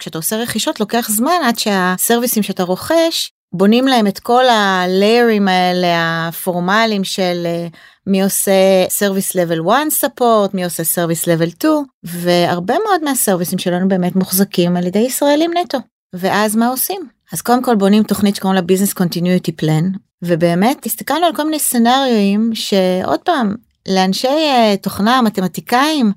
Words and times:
כשאתה 0.00 0.18
עושה 0.18 0.36
רכישות 0.36 0.80
לוקח 0.80 1.08
זמן 1.10 1.40
עד 1.44 1.58
שה 1.58 1.81
services 1.81 2.42
שאתה 2.42 2.62
רוכש 2.62 3.30
בונים 3.52 3.86
להם 3.86 4.06
את 4.06 4.18
כל 4.18 4.44
ה 4.48 4.62
layers 4.62 5.48
האלה 5.48 5.88
הפורמליים 6.28 7.04
של 7.04 7.42
אה, 7.46 7.66
מי 8.06 8.22
עושה 8.22 8.52
service 8.88 9.34
level 9.34 9.60
1 9.70 9.90
support 9.90 10.54
מי 10.54 10.64
עושה 10.64 10.84
service 10.84 11.26
level 11.26 11.50
2 11.50 11.72
והרבה 12.04 12.74
מאוד 12.86 13.04
מה 13.04 13.15
services 13.15 13.58
שלנו 13.58 13.88
באמת 13.88 14.16
מוחזקים 14.16 14.76
על 14.76 14.86
ידי 14.86 14.98
ישראלים 14.98 15.50
נטו. 15.56 15.78
ואז 16.12 16.56
מה 16.56 16.68
עושים? 16.68 17.08
אז 17.32 17.42
קודם 17.42 17.62
כל 17.62 17.74
בונים 17.74 18.02
תוכנית 18.02 18.36
שקוראים 18.36 18.56
לה 18.56 18.62
business 18.62 18.92
continuity 18.92 19.52
plan 19.52 19.90
ובאמת 20.22 20.86
הסתכלנו 20.86 21.26
על 21.26 21.36
כל 21.36 21.44
מיני 21.44 21.58
scenarios 21.58 22.50
שעוד 22.54 23.20
פעם 23.20 23.54
לאנשי 23.88 24.28
אה, 24.28 24.74
תוכנה 24.82 25.22
מתמטיקאים 25.22 26.12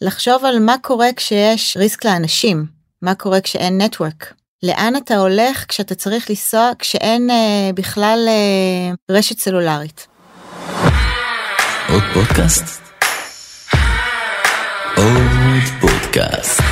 לחשוב 0.00 0.44
על 0.44 0.58
מה 0.58 0.76
קורה 0.82 1.08
כשיש 1.16 1.76
ריסק 1.76 2.04
לאנשים 2.04 2.73
מה 3.04 3.14
קורה 3.14 3.40
כשאין 3.40 3.80
נטוורק 3.80 4.32
לאן 4.62 4.96
אתה 4.96 5.16
הולך 5.16 5.64
כשאתה 5.68 5.94
צריך 5.94 6.30
לנסוע 6.30 6.70
כשאין 6.78 7.30
אה, 7.30 7.70
בכלל 7.74 8.18
אה, 8.28 9.14
רשת 9.16 9.38
סלולרית. 9.38 10.06
עוד 11.88 12.02
פודקאסט? 12.14 12.82
עוד 14.96 15.62
פודקאסט. 15.80 16.62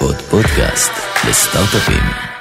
עוד 0.00 0.16
פודקאסט 0.16 0.92
לסטארט-אפים. 1.28 2.33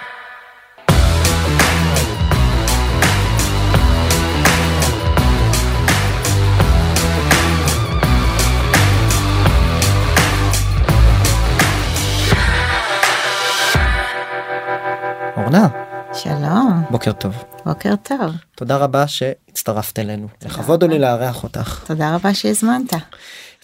אורנה. 15.44 15.68
שלום. 16.14 16.84
בוקר 16.90 17.12
טוב. 17.12 17.44
בוקר 17.66 17.96
טוב. 17.96 18.32
תודה 18.56 18.78
רבה 18.78 19.08
שהצטרפת 19.08 20.00
אלינו. 20.00 20.28
לכבוד 20.46 20.84
הוא 20.84 20.92
לי 20.92 21.00
לארח 21.00 21.44
אותך. 21.44 21.84
תודה 21.88 22.16
רבה 22.16 22.34
שהזמנת. 22.34 22.94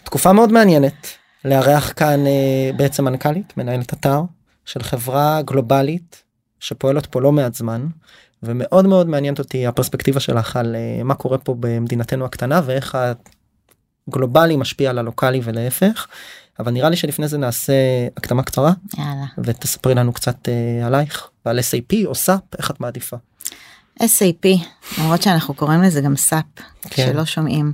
תקופה 0.04 0.32
מאוד 0.32 0.52
מעניינת. 0.52 1.06
לארח 1.44 1.92
כאן 1.96 2.26
אה, 2.26 2.70
בעצם 2.76 3.04
מנכ"לית, 3.04 3.56
מנהלת 3.56 3.92
אתר 3.92 4.22
של 4.64 4.82
חברה 4.82 5.42
גלובלית 5.42 6.22
שפועלת 6.60 7.06
פה 7.06 7.20
לא 7.20 7.32
מעט 7.32 7.54
זמן. 7.54 7.86
ומאוד 8.42 8.86
מאוד 8.86 9.08
מעניינת 9.08 9.38
אותי 9.38 9.66
הפרספקטיבה 9.66 10.20
שלך 10.20 10.56
על 10.56 10.76
אה, 10.76 11.02
מה 11.04 11.14
קורה 11.14 11.38
פה 11.38 11.54
במדינתנו 11.60 12.24
הקטנה 12.24 12.60
ואיך 12.64 12.98
הגלובלי 14.08 14.56
משפיע 14.56 14.90
על 14.90 14.98
הלוקאלי 14.98 15.40
ולהפך. 15.44 16.06
אבל 16.60 16.72
נראה 16.72 16.90
לי 16.90 16.96
שלפני 16.96 17.28
זה 17.28 17.38
נעשה 17.38 17.72
הקדמה 18.16 18.42
קצרה 18.42 18.72
יאללה. 18.98 19.26
ותספרי 19.44 19.94
לנו 19.94 20.12
קצת 20.12 20.48
uh, 20.48 20.86
עלייך 20.86 21.28
ועל 21.46 21.58
SAP 21.58 22.06
או 22.06 22.12
SAP 22.12 22.56
איך 22.58 22.70
את 22.70 22.80
מעדיפה. 22.80 23.16
SAP 24.02 24.48
למרות 24.98 25.22
שאנחנו 25.22 25.54
קוראים 25.54 25.82
לזה 25.82 26.00
גם 26.00 26.14
SAP 26.28 26.62
כן. 26.90 27.06
שלא 27.06 27.24
שומעים. 27.24 27.72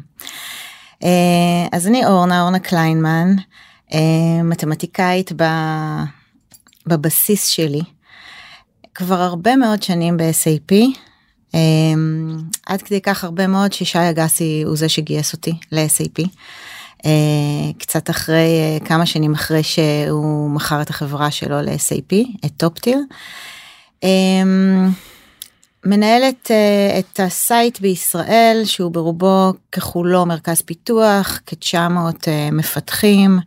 Uh, 0.95 1.07
אז 1.73 1.87
אני 1.87 2.07
אורנה 2.07 2.43
אורנה 2.43 2.59
קליינמן 2.59 3.35
uh, 3.89 3.95
מתמטיקאית 4.45 5.33
ב... 5.37 5.45
בבסיס 6.87 7.47
שלי 7.47 7.83
כבר 8.95 9.21
הרבה 9.21 9.57
מאוד 9.57 9.83
שנים 9.83 10.17
ב-SAP. 10.17 10.75
Um, 11.53 11.59
עד 12.67 12.83
כדי 12.83 13.01
כך 13.01 13.25
הרבה 13.25 13.47
מאוד 13.47 13.73
ששי 13.73 14.11
אגסי 14.11 14.63
הוא 14.67 14.77
זה 14.77 14.89
שגייס 14.89 15.33
אותי 15.33 15.53
ל-SAP. 15.73 16.29
אה, 17.05 17.73
קצת 17.79 18.11
אחרי 18.11 18.59
אה, 18.61 18.87
כמה 18.87 19.07
שנים 19.07 19.35
אחרי 19.35 19.63
שהוא 19.63 20.51
מכר 20.51 20.83
את 20.83 20.91
החברה 20.91 21.31
שלו 21.31 21.63
ל-SAP 21.63 22.15
את 22.45 22.53
TopTier. 22.57 22.99
אמ, 24.03 24.91
מנהלת 25.85 26.51
אה, 26.51 26.99
את 26.99 27.21
ה 27.21 27.33
site 27.33 27.81
בישראל 27.81 28.63
שהוא 28.65 28.93
ברובו 28.93 29.53
ככולו 29.73 30.27
מרכז 30.27 30.61
פיתוח 30.61 31.41
כ-900 31.47 32.29
מפתחים. 32.53 33.39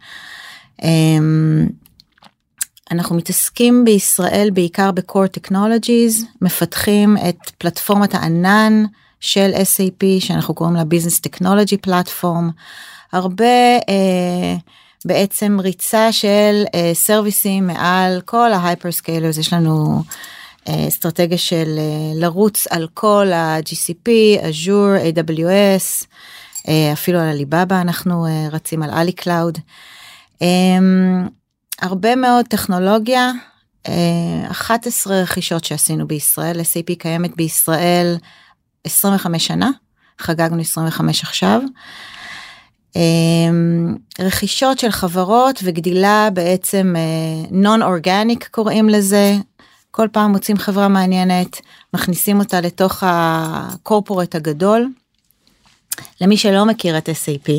אנחנו 2.91 3.15
מתעסקים 3.15 3.85
בישראל 3.85 4.49
בעיקר 4.53 4.91
ב-core 4.91 5.39
technologies 5.39 6.25
מפתחים 6.41 7.17
את 7.29 7.51
פלטפורמת 7.57 8.15
הענן 8.15 8.83
של 9.19 9.51
SAP 9.53 10.05
שאנחנו 10.19 10.53
קוראים 10.53 10.75
לה 10.75 10.81
business 10.81 11.29
technology 11.29 11.89
platform. 11.89 12.51
הרבה 13.11 13.77
אה, 13.89 14.55
בעצם 15.05 15.57
ריצה 15.59 16.11
של 16.11 16.63
אה, 16.75 16.91
services 16.93 17.67
מעל 17.67 18.21
כל 18.25 18.53
ה 18.53 18.60
hyperscalers 18.60 19.37
יש 19.37 19.53
לנו 19.53 20.03
אה, 20.67 20.87
אסטרטגיה 20.87 21.37
של 21.37 21.75
אה, 21.77 22.19
לרוץ 22.19 22.67
על 22.67 22.87
כל 22.93 23.31
ה-GCP, 23.31 24.09
Azure, 24.41 25.17
AWS, 25.17 26.05
אה, 26.67 26.93
אפילו 26.93 27.19
על 27.19 27.27
עליבאבא 27.27 27.81
אנחנו 27.81 28.25
אה, 28.25 28.47
רצים 28.51 28.83
על 28.83 28.89
AliCloud. 28.89 29.57
אה, 30.41 30.47
הרבה 31.81 32.15
מאוד 32.15 32.45
טכנולוגיה, 32.45 33.31
אה, 33.87 34.51
11 34.51 35.21
רכישות 35.21 35.63
שעשינו 35.63 36.07
בישראל, 36.07 36.59
SAP 36.59 36.95
קיימת 36.99 37.35
בישראל 37.35 38.17
25 38.83 39.47
שנה, 39.47 39.69
חגגנו 40.19 40.61
25 40.61 41.23
עכשיו. 41.23 41.61
אמ, 42.95 43.95
רכישות 44.19 44.79
של 44.79 44.91
חברות 44.91 45.59
וגדילה 45.63 46.29
בעצם 46.33 46.95
נון 47.51 47.81
uh, 47.81 47.85
אורגניק 47.85 48.47
קוראים 48.51 48.89
לזה 48.89 49.35
כל 49.91 50.07
פעם 50.11 50.31
מוצאים 50.31 50.57
חברה 50.57 50.87
מעניינת 50.87 51.61
מכניסים 51.93 52.39
אותה 52.39 52.61
לתוך 52.61 53.03
הקורפורט 53.05 54.35
הגדול. 54.35 54.87
למי 56.21 56.37
שלא 56.37 56.65
מכיר 56.65 56.97
את 56.97 57.09
SAP 57.09 57.51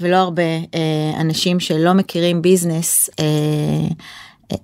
ולא 0.00 0.16
הרבה 0.16 0.42
uh, 0.58 1.20
אנשים 1.20 1.60
שלא 1.60 1.92
מכירים 1.92 2.42
ביזנס 2.42 3.10
uh, 3.10 4.54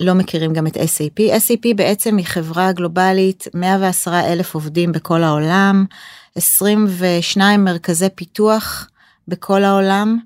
לא 0.00 0.14
מכירים 0.14 0.52
גם 0.52 0.66
את 0.66 0.76
SAP. 0.76 1.20
SAP 1.20 1.74
בעצם 1.76 2.16
היא 2.16 2.26
חברה 2.26 2.72
גלובלית 2.72 3.46
110 3.54 4.20
אלף 4.20 4.54
עובדים 4.54 4.92
בכל 4.92 5.22
העולם 5.22 5.84
22 6.36 7.64
מרכזי 7.64 8.08
פיתוח. 8.14 8.89
בכל 9.30 9.64
העולם. 9.64 10.18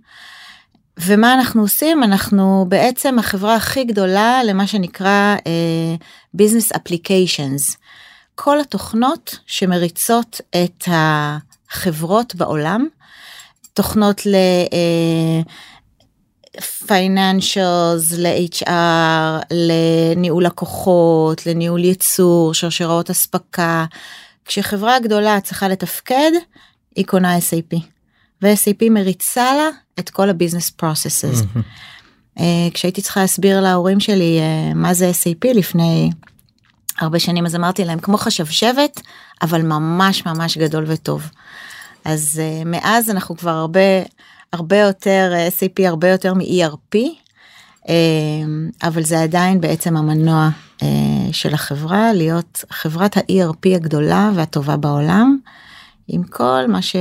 ומה 0.98 1.34
אנחנו 1.34 1.62
עושים? 1.62 2.03
אנחנו 2.03 2.66
בעצם 2.69 3.19
החברה 3.19 3.54
הכי 3.54 3.84
גדולה 3.84 4.41
למה 4.44 4.66
שנקרא 4.66 5.37
uh, 5.38 6.38
business 6.41 6.76
applications. 6.76 7.76
כל 8.34 8.60
התוכנות 8.60 9.38
שמריצות 9.47 10.41
את 10.50 10.84
החברות 10.87 12.34
בעולם, 12.34 12.87
תוכנות 13.75 14.26
ל... 14.26 14.34
Uh, 14.65 15.50
פייננשלס, 16.86 18.12
ל-HR, 18.12 19.44
לניהול 19.50 20.44
לקוחות, 20.44 21.47
לניהול 21.47 21.84
ייצור, 21.84 22.54
שרשראות 22.54 23.10
אספקה. 23.10 23.84
כשחברה 24.44 24.98
גדולה 24.98 25.41
צריכה 25.41 25.69
לתפקד, 25.69 26.31
היא 26.97 27.06
קונה 27.06 27.38
SAP. 27.38 27.94
ו-SAP 28.43 28.91
מריצה 28.91 29.55
לה 29.55 29.69
את 29.99 30.11
כל 30.11 30.31
הביזנס 30.31 30.71
פרוססס. 30.71 31.43
Uh, 32.39 32.43
כשהייתי 32.75 33.03
צריכה 33.03 33.21
להסביר 33.21 33.61
להורים 33.61 34.00
שלי 34.00 34.41
uh, 34.41 34.75
מה 34.75 34.95
זה 34.95 35.11
SAP 35.11 35.55
לפני 35.55 36.11
הרבה 37.00 37.19
שנים 37.19 37.47
אז 37.47 37.55
אמרתי 37.55 37.84
להם 37.84 37.99
כמו 37.99 38.19
חשבשבת 38.19 39.00
אבל 39.43 39.62
ממש 39.62 40.27
ממש 40.27 40.59
גדול 40.59 40.84
וטוב. 40.87 41.31
אז 42.05 42.41
uh, 42.41 42.69
מאז 42.69 43.11
אנחנו 43.11 43.37
כבר 43.37 43.50
הרבה 43.50 43.81
הרבה 44.53 44.77
יותר 44.77 45.33
uh, 45.33 45.53
SAP 45.61 45.89
הרבה 45.89 46.09
יותר 46.09 46.34
מ-ERP 46.34 46.97
uh, 47.83 47.89
אבל 48.83 49.03
זה 49.03 49.22
עדיין 49.22 49.60
בעצם 49.60 49.97
המנוע 49.97 50.48
uh, 50.78 50.84
של 51.33 51.54
החברה 51.54 52.13
להיות 52.13 52.65
חברת 52.71 53.16
ה-ERP 53.16 53.75
הגדולה 53.75 54.31
והטובה 54.34 54.77
בעולם 54.77 55.39
עם 56.09 56.22
כל 56.22 56.65
מה 56.69 56.83
ש... 56.83 56.97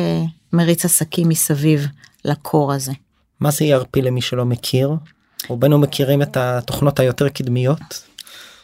מריץ 0.54 0.86
עסקים 0.86 1.30
מסביב 1.30 1.88
לקור 2.26 2.74
הזה. 2.74 2.92
מה 3.40 3.52
זה 3.52 3.66
ERP 3.66 4.02
למי 4.02 4.22
שלא 4.22 4.46
מכיר? 4.46 4.92
רובנו 5.48 5.80
מכירים 5.80 6.22
את 6.22 6.38
התוכנות 6.38 7.00
היותר 7.00 7.30
קדמיות. 7.30 7.80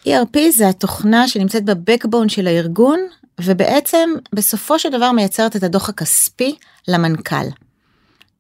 ERP 0.08 0.38
זה 0.56 0.70
התוכנה 0.70 1.28
שנמצאת 1.28 1.66
בבקבון 1.66 2.30
של 2.30 2.48
הארגון 2.48 3.00
ובעצם 3.42 4.10
בסופו 4.34 4.80
של 4.80 4.90
דבר 4.90 5.12
מייצרת 5.12 5.56
את 5.56 5.64
הדוח 5.64 5.90
הכספי 5.90 6.56
למנכ"ל. 6.88 7.46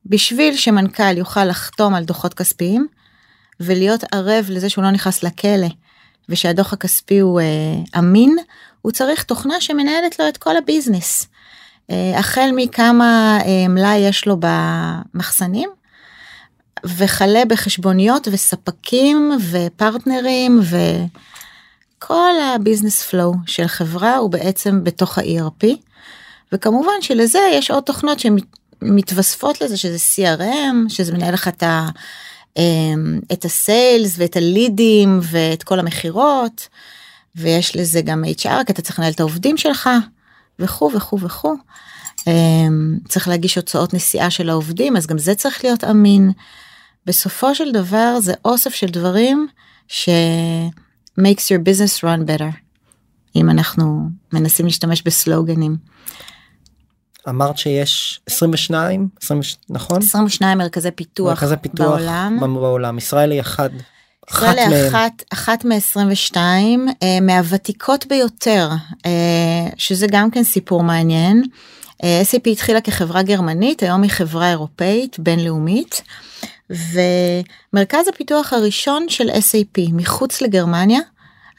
בשביל 0.06 0.56
שמנכ"ל 0.56 1.18
יוכל 1.18 1.45
לחתום 1.45 1.95
על 1.95 2.04
דוחות 2.04 2.34
כספיים 2.34 2.88
ולהיות 3.60 4.04
ערב 4.12 4.45
לזה 4.50 4.69
שהוא 4.69 4.84
לא 4.84 4.92
נכנס 4.92 5.24
לכלא 5.24 5.68
ושהדוח 6.30 6.74
הכספי 6.74 7.19
הוא 7.19 7.42
אה, 7.42 7.45
אמין, 8.00 8.38
הוא 8.81 8.92
צריך 8.92 9.24
תוכנה 9.24 9.62
שמנהלת 9.62 10.19
לו 10.19 10.28
את 10.28 10.38
כל 10.38 10.57
ה 10.58 10.65
business. 10.65 11.28
אה, 11.92 12.20
החל 12.20 12.50
מכמה 12.56 13.40
אה, 13.46 13.68
מלאי 13.68 13.98
יש 13.98 14.28
לו 14.28 14.38
במחסנים, 14.40 15.70
וכלה 16.86 17.46
בחשבוניות 17.46 18.28
וספקים 18.32 19.32
ו 19.52 19.64
partners 19.64 20.62
וכל 21.98 22.32
ה 22.56 22.61
business 22.61 23.04
flow 23.04 23.34
של 23.46 23.68
חברה 23.68 24.18
הוא 24.18 24.30
בעצם 24.30 24.84
בתוך 24.84 25.18
ה-ERP. 25.18 25.68
וכמובן 26.52 27.02
שלזה 27.02 27.40
יש 27.54 27.72
עוד 27.72 27.84
תוכנות 27.84 28.20
שמתווספות 28.20 29.62
לזה 29.62 29.78
שזה 29.78 29.98
CRM 29.98 30.90
שזה 30.90 31.14
מנהל 31.14 31.34
לך 31.34 31.48
את 31.48 31.64
ה... 31.64 31.88
אמ, 32.58 33.20
את 33.34 33.46
הסיילס 33.46 34.16
ואת 34.18 34.36
הלידים 34.36 35.20
ואת 35.24 35.64
כל 35.64 35.80
המכירות 35.80 36.68
ויש 37.36 37.76
לזה 37.76 38.02
גם 38.02 38.24
HR 38.24 38.64
כי 38.66 38.72
אתה 38.74 38.82
צריך 38.82 39.00
לנהל 39.00 39.12
את 39.12 39.20
העובדים 39.20 39.58
שלך 39.58 39.90
וכו' 40.60 40.92
וכו' 40.96 41.20
וכו'. 41.20 41.56
אמ, 42.28 42.98
צריך 43.08 43.28
להגיש 43.28 43.56
הוצאות 43.56 43.94
נסיעה 43.94 44.30
של 44.30 44.50
העובדים 44.50 44.98
אז 44.98 45.08
גם 45.08 45.18
זה 45.18 45.36
צריך 45.36 45.64
להיות 45.64 45.84
אמין. 45.84 46.32
בסופו 47.06 47.56
של 47.56 47.72
דבר 47.72 48.20
זה 48.20 48.34
אוסף 48.46 48.74
של 48.74 48.88
דברים 48.88 49.48
ש 49.88 50.10
makes 51.20 51.44
your 51.50 51.62
business 51.64 52.04
run 52.04 52.28
better 52.28 52.56
אם 53.36 53.50
אנחנו 53.50 54.10
מנסים 54.34 54.66
להשתמש 54.66 55.02
בסלוגנים. 55.02 55.78
אמרת 57.30 57.58
שיש 57.58 58.22
22 58.26 59.10
20, 59.22 59.42
נכון 59.70 59.98
22 59.98 60.58
מרכזי 60.58 60.92
פיתוח, 60.92 61.30
מרכזי 61.30 61.56
פיתוח 61.62 61.88
בעולם 61.88 62.38
בעולם 62.40 62.98
ישראל 62.98 63.32
היא 63.32 63.42
אחד 63.42 63.70
ישראל 64.31 64.58
היא 64.58 64.90
אחת, 64.90 65.24
אחת 65.34 65.66
מ-22 65.66 66.38
אה, 66.38 67.20
מהוותיקות 67.22 68.06
ביותר 68.08 68.70
אה, 69.06 69.68
שזה 69.78 70.08
גם 70.12 70.31
כן 70.31 70.44
סיפור 70.44 70.84
מעניין. 70.84 71.44
אה, 72.04 72.22
SAP 72.31 72.50
התחילה 72.50 72.81
כחברה 72.81 73.24
גרמנית 73.24 73.84
היום 73.84 74.02
היא 74.02 74.12
חברה 74.12 74.50
אירופאית 74.50 75.20
בינלאומית 75.20 76.02
ומרכז 76.70 78.08
הפיתוח 78.08 78.54
הראשון 78.54 79.10
של 79.10 79.30
SAP 79.30 79.81
מחוץ 79.94 80.42
לגרמניה 80.42 81.00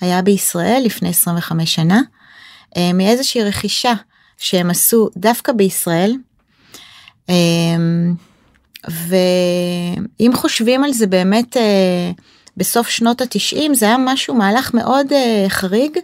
היה 0.00 0.22
בישראל 0.22 0.82
לפני 0.84 1.08
25 1.08 1.74
שנה 1.74 2.00
אה, 2.76 2.92
מאיזושהי 2.92 3.44
רכישה 3.44 3.92
שהם 4.38 4.70
עשו 4.70 5.08
דווקא 5.16 5.52
בישראל. 5.52 6.16
אה, 7.30 7.34
ואם 8.88 10.30
חושבים 10.34 10.84
על 10.84 10.92
זה 10.92 11.06
באמת 11.06 11.56
אה, 11.56 12.10
בסוף 12.60 12.88
שנות 12.88 13.20
התשעים 13.20 13.74
זה 13.74 13.86
היה 13.86 13.96
משהו 13.98 14.34
מהלך 14.34 14.74
מאוד 14.74 15.12
אה, 15.12 15.44
חריג. 15.48 15.98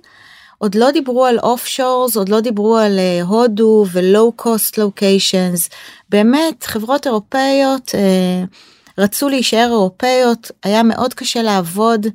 עוד 0.59 0.75
לא 0.75 0.91
דיברו 0.91 1.25
על 1.25 1.39
אוף 1.39 1.67
שורס 1.67 2.17
עוד 2.17 2.29
לא 2.29 2.41
דיברו 2.41 2.77
על 2.77 2.99
הודו 3.23 3.85
ולואו 3.93 4.33
קוסט 4.33 4.79
לוקיישנס 4.79 5.69
באמת 6.09 6.65
חברות 6.65 7.07
אירופאיות 7.07 7.91
רצו 8.99 9.29
להישאר 9.29 9.69
אירופאיות 9.71 10.51
היה 10.63 10.83
מאוד 10.83 11.15
קשה 11.15 11.43
לעבוד 11.43 12.07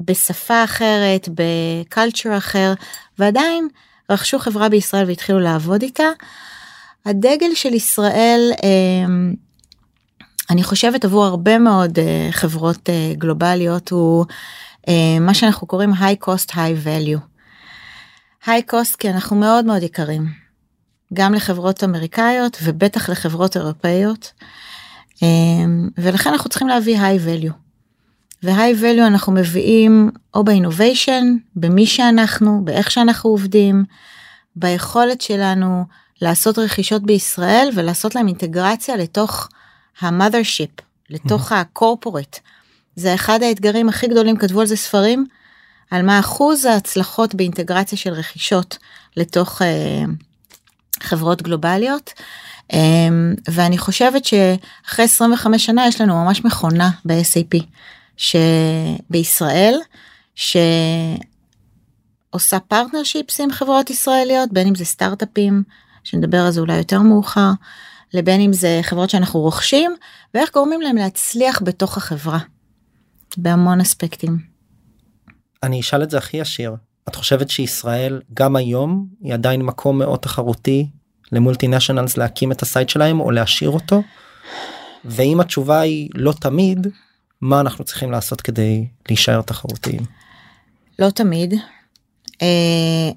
בשפה 0.00 0.64
אחרת 0.64 1.28
בקלצ'ר 1.34 2.36
אחר 2.36 2.72
ועדיין 3.18 3.68
רכשו 4.10 4.38
חברה 4.38 4.68
בישראל 4.68 5.06
והתחילו 5.06 5.40
לעבוד 5.40 5.82
איתה. 5.82 6.08
הדגל 7.06 7.54
של 7.54 7.74
ישראל 7.74 8.52
אני 10.50 10.62
חושבת 10.62 11.04
עבור 11.04 11.24
הרבה 11.24 11.58
מאוד 11.58 11.98
אה, 11.98 12.28
חברות 12.30 12.90
אה, 12.90 13.12
גלובליות 13.18 13.90
הוא 13.90 14.24
אה, 14.88 15.18
מה 15.20 15.34
שאנחנו 15.34 15.66
קוראים 15.66 15.92
high 15.92 16.24
cost 16.24 16.50
high 16.50 16.86
value. 16.86 17.18
high 18.44 18.72
cost 18.72 18.96
כי 18.98 19.10
אנחנו 19.10 19.36
מאוד 19.36 19.64
מאוד 19.64 19.82
יקרים 19.82 20.26
גם 21.14 21.34
לחברות 21.34 21.84
אמריקאיות 21.84 22.58
ובטח 22.62 23.08
לחברות 23.10 23.56
אירופאיות 23.56 24.32
ולכן 25.98 26.30
אנחנו 26.30 26.50
צריכים 26.50 26.68
להביא 26.68 26.98
high 26.98 27.20
value. 27.26 27.52
והיי 28.42 28.74
value 28.80 29.06
אנחנו 29.06 29.32
מביאים 29.32 30.10
או 30.34 30.44
באינוביישן, 30.44 31.36
במי 31.56 31.86
שאנחנו, 31.86 32.60
באיך 32.64 32.90
שאנחנו 32.90 33.30
עובדים, 33.30 33.84
ביכולת 34.56 35.20
שלנו 35.20 35.84
לעשות 36.22 36.58
רכישות 36.58 37.02
בישראל 37.02 37.68
ולעשות 37.74 38.14
להם 38.14 38.28
אינטגרציה 38.28 38.96
לתוך 38.96 39.48
ה-mothership, 40.00 40.82
לתוך 41.10 41.52
ה-corporate. 41.52 42.38
זה 42.96 43.14
אחד 43.14 43.42
האתגרים 43.42 43.88
הכי 43.88 44.06
גדולים, 44.06 44.36
כתבו 44.36 44.60
על 44.60 44.66
זה 44.66 44.76
ספרים, 44.76 45.26
על 45.90 46.02
מה 46.02 46.20
אחוז 46.20 46.64
ההצלחות 46.64 47.34
באינטגרציה 47.34 47.98
של 47.98 48.12
רכישות 48.12 48.78
לתוך 49.16 49.62
אה, 49.62 50.04
חברות 51.00 51.42
גלובליות. 51.42 52.12
אה, 52.72 52.78
ואני 53.50 53.78
חושבת 53.78 54.24
שאחרי 54.24 55.04
25 55.04 55.66
שנה 55.66 55.86
יש 55.86 56.00
לנו 56.00 56.24
ממש 56.24 56.44
מכונה 56.44 56.90
ב-SAP. 57.04 57.64
שבישראל 58.18 59.74
שעושה 60.34 61.18
פרטנר 62.68 63.04
שיפס 63.04 63.40
עם 63.40 63.52
חברות 63.52 63.90
ישראליות 63.90 64.52
בין 64.52 64.68
אם 64.68 64.74
זה 64.74 64.84
סטארט-אפים 64.84 65.62
שנדבר 66.04 66.40
על 66.40 66.50
זה 66.50 66.60
אולי 66.60 66.76
יותר 66.76 67.00
מאוחר 67.00 67.50
לבין 68.14 68.40
אם 68.40 68.52
זה 68.52 68.80
חברות 68.82 69.10
שאנחנו 69.10 69.40
רוכשים 69.40 69.94
ואיך 70.34 70.52
גורמים 70.54 70.80
להם 70.80 70.96
להצליח 70.96 71.62
בתוך 71.64 71.96
החברה. 71.96 72.38
בהמון 73.36 73.80
אספקטים. 73.80 74.38
אני 75.62 75.80
אשאל 75.80 76.02
את 76.02 76.10
זה 76.10 76.18
הכי 76.18 76.36
ישיר 76.36 76.76
את 77.08 77.14
חושבת 77.14 77.50
שישראל 77.50 78.20
גם 78.34 78.56
היום 78.56 79.06
היא 79.20 79.34
עדיין 79.34 79.62
מקום 79.62 79.98
מאוד 79.98 80.18
תחרותי 80.18 80.86
ל 81.32 81.68
multinationals 81.68 82.16
להקים 82.16 82.52
את 82.52 82.62
ה 82.62 82.67
site 82.67 82.88
שלהם 82.88 83.20
או 83.20 83.30
להשאיר 83.30 83.70
אותו? 83.70 84.02
ואם 85.04 85.40
התשובה 85.40 85.80
היא 85.80 86.10
לא 86.14 86.32
תמיד 86.32 86.86
מה 87.40 87.60
אנחנו 87.60 87.84
צריכים 87.84 88.10
לעשות 88.10 88.40
כדי 88.40 88.86
להישאר 89.08 89.42
תחרותיים? 89.42 90.00
לא 90.98 91.10
תמיד 91.10 91.54
אה, 92.42 93.10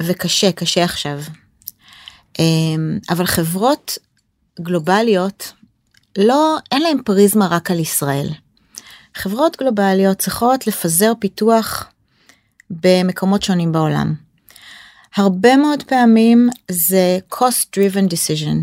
וקשה 0.00 0.52
קשה 0.52 0.84
עכשיו 0.84 1.18
אה, 2.40 2.44
אבל 3.10 3.26
חברות 3.26 3.98
גלובליות 4.60 5.52
לא 6.18 6.56
אין 6.72 6.82
להם 6.82 7.02
פריזמה 7.04 7.46
רק 7.46 7.70
על 7.70 7.80
ישראל. 7.80 8.28
חברות 9.14 9.56
גלובליות 9.56 10.18
צריכות 10.18 10.66
לפזר 10.66 11.12
פיתוח 11.18 11.86
במקומות 12.70 13.42
שונים 13.42 13.72
בעולם. 13.72 14.14
הרבה 15.16 15.56
מאוד 15.56 15.82
פעמים 15.82 16.48
זה 16.70 17.18
cost 17.34 17.76
driven 17.76 18.08
decision. 18.10 18.56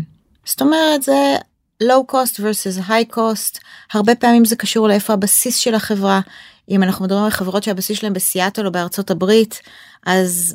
זאת 0.44 0.62
אומרת 0.62 1.02
זה 1.02 1.36
low 1.82 2.12
cost 2.12 2.40
versus 2.40 2.88
high 2.88 3.16
cost 3.16 3.58
הרבה 3.92 4.14
פעמים 4.14 4.44
זה 4.44 4.56
קשור 4.56 4.88
לאיפה 4.88 5.12
הבסיס 5.12 5.56
של 5.56 5.74
החברה 5.74 6.20
אם 6.68 6.82
אנחנו 6.82 7.04
מדברים 7.04 7.24
על 7.24 7.30
חברות 7.30 7.62
שהבסיס 7.62 7.98
שלהם 7.98 8.12
בסיאטל 8.12 8.66
או 8.66 8.72
בארצות 8.72 9.10
הברית 9.10 9.60
אז 10.06 10.54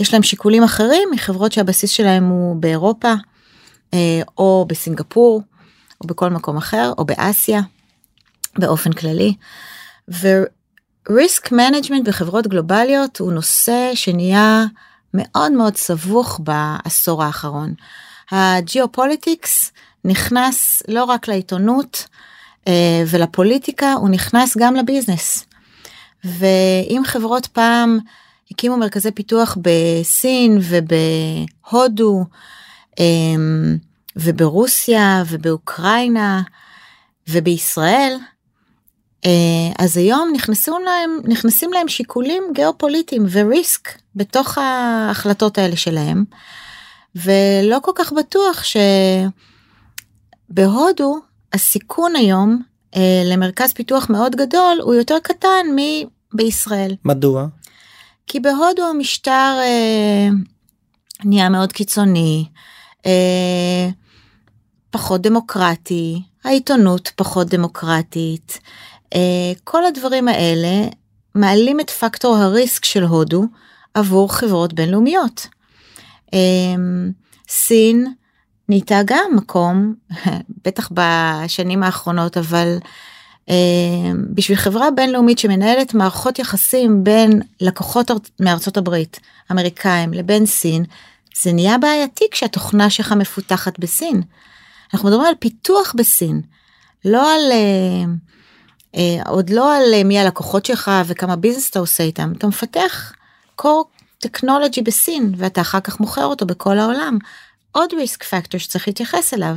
יש 0.00 0.12
להם 0.12 0.22
שיקולים 0.22 0.62
אחרים 0.62 1.08
מחברות 1.12 1.52
שהבסיס 1.52 1.90
שלהם 1.90 2.24
הוא 2.24 2.56
באירופה 2.56 3.14
או 4.38 4.64
בסינגפור 4.68 5.42
או 6.00 6.06
בכל 6.06 6.30
מקום 6.30 6.56
אחר 6.56 6.92
או 6.98 7.04
באסיה 7.04 7.60
באופן 8.58 8.92
כללי. 8.92 9.34
ו 10.08 10.37
risk 10.37 11.52
management 11.52 12.08
בחברות 12.08 12.46
גלובליות 12.46 13.18
הוא 13.18 13.32
נושא 13.32 13.90
שנהיה 13.94 14.64
מאוד 15.14 15.52
מאוד 15.52 15.76
סבוך 15.76 16.40
בעשור 16.44 17.24
האחרון. 17.24 17.74
ה 18.30 18.42
geopolitics 18.42 19.72
נכנס 20.04 20.82
לא 20.88 21.04
רק 21.04 21.28
לעיתונות 21.28 22.06
אה, 22.68 23.02
ולפוליטיקה, 23.06 23.92
הוא 23.92 24.08
נכנס 24.08 24.56
גם 24.56 24.76
ל 24.76 24.83
business. 24.83 25.46
ואם 26.24 27.02
חברות 27.04 27.46
פעם 27.46 27.98
הקימו 28.50 28.76
מרכזי 28.76 29.10
פיתוח 29.10 29.56
בסין 29.62 30.58
ובהודו 30.60 32.18
אה, 32.20 32.24
וברוסיה 34.16 35.22
ובאוקראינה 35.28 36.42
ובישראל, 37.28 38.16
אה, 39.24 39.30
אז 39.78 39.96
היום 39.96 40.30
נכנסו 40.34 40.78
להם, 40.78 41.10
נכנסים 41.24 41.72
להם 41.72 41.88
שיקולים 41.88 42.42
גיאופוליטיים 42.54 43.26
וריסק 43.30 43.88
בתוך 44.16 44.58
ההחלטות 44.58 45.58
האלה 45.58 45.76
שלהם. 45.76 46.24
ולא 47.14 47.78
כל 47.82 47.92
כך 47.94 48.12
בטוח 48.12 48.64
ש... 48.64 48.76
בהודו 50.48 51.18
הסיכון 51.52 52.16
היום 52.16 52.62
אה, 52.96 53.22
למרכז 53.24 53.72
פיתוח 53.72 54.10
מאוד 54.10 54.36
גדול 54.36 54.78
הוא 54.82 54.94
יותר 54.94 55.16
קטן 55.22 55.66
מבישראל. 55.76 56.94
מדוע? 57.04 57.46
כי 58.26 58.40
בהודו 58.40 58.86
המשטר 58.90 59.58
אה, 59.60 60.28
נהיה 61.24 61.48
מאוד 61.48 61.72
קיצוני, 61.72 62.44
אה, 63.06 63.88
פחות 64.90 65.22
דמוקרטי, 65.22 66.22
העיתונות 66.44 67.10
פחות 67.16 67.48
דמוקרטית, 67.48 68.60
אה, 69.14 69.52
כל 69.64 69.84
הדברים 69.84 70.28
האלה 70.28 70.88
מעלים 71.34 71.80
את 71.80 71.90
פקטור 71.90 72.36
הריסק 72.36 72.84
של 72.84 73.02
הודו 73.02 73.44
עבור 73.94 74.34
חברות 74.34 74.72
בינלאומיות. 74.72 75.46
אה, 76.34 76.38
סין 77.48 78.06
נהייתה 78.68 79.00
גם 79.04 79.30
מקום, 79.36 79.94
בטח 80.64 80.90
בשנים 80.94 81.82
האחרונות, 81.82 82.36
אבל 82.36 82.78
אה, 83.48 83.54
בשביל 84.34 84.58
חברה 84.58 84.90
בינלאומית 84.90 85.38
שמנהלת 85.38 85.94
מערכות 85.94 86.38
יחסים 86.38 87.04
בין 87.04 87.42
לקוחות 87.60 88.10
מארצות 88.40 88.76
הברית, 88.76 89.20
אמריקאים, 89.52 90.12
לבין 90.14 90.46
סין, 90.46 90.84
זה 91.42 91.52
נהיה 91.52 91.78
בעייתי 91.78 92.24
כשהתוכנה 92.30 92.90
שלך 92.90 93.12
מפותחת 93.12 93.78
בסין. 93.78 94.22
אנחנו 94.94 95.08
מדברים 95.08 95.26
על 95.26 95.34
פיתוח 95.38 95.94
בסין, 95.96 96.40
לא 97.04 97.34
על, 97.34 97.52
אה, 97.52 98.04
אה, 98.96 99.30
עוד 99.30 99.50
לא 99.50 99.76
על 99.76 99.94
אה, 99.94 100.04
מי 100.04 100.18
הלקוחות 100.18 100.66
שלך 100.66 100.90
וכמה 101.06 101.36
ביזנס 101.36 101.70
אתה 101.70 101.78
עושה 101.78 102.02
איתם, 102.02 102.32
אתה 102.38 102.46
מפתח 102.46 103.12
core 103.60 104.26
technology 104.26 104.82
בסין 104.84 105.34
ואתה 105.36 105.60
אחר 105.60 105.80
כך 105.80 106.00
מוכר 106.00 106.24
אותו 106.24 106.46
בכל 106.46 106.78
העולם. 106.78 107.18
עוד 107.72 107.90
risk 107.92 108.22
factor 108.22 108.58
שצריך 108.58 108.88
להתייחס 108.88 109.34
אליו. 109.34 109.56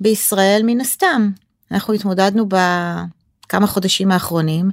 בישראל 0.00 0.62
מן 0.64 0.80
הסתם 0.80 1.30
אנחנו 1.70 1.94
התמודדנו 1.94 2.46
בכמה 2.48 3.66
חודשים 3.66 4.10
האחרונים 4.10 4.70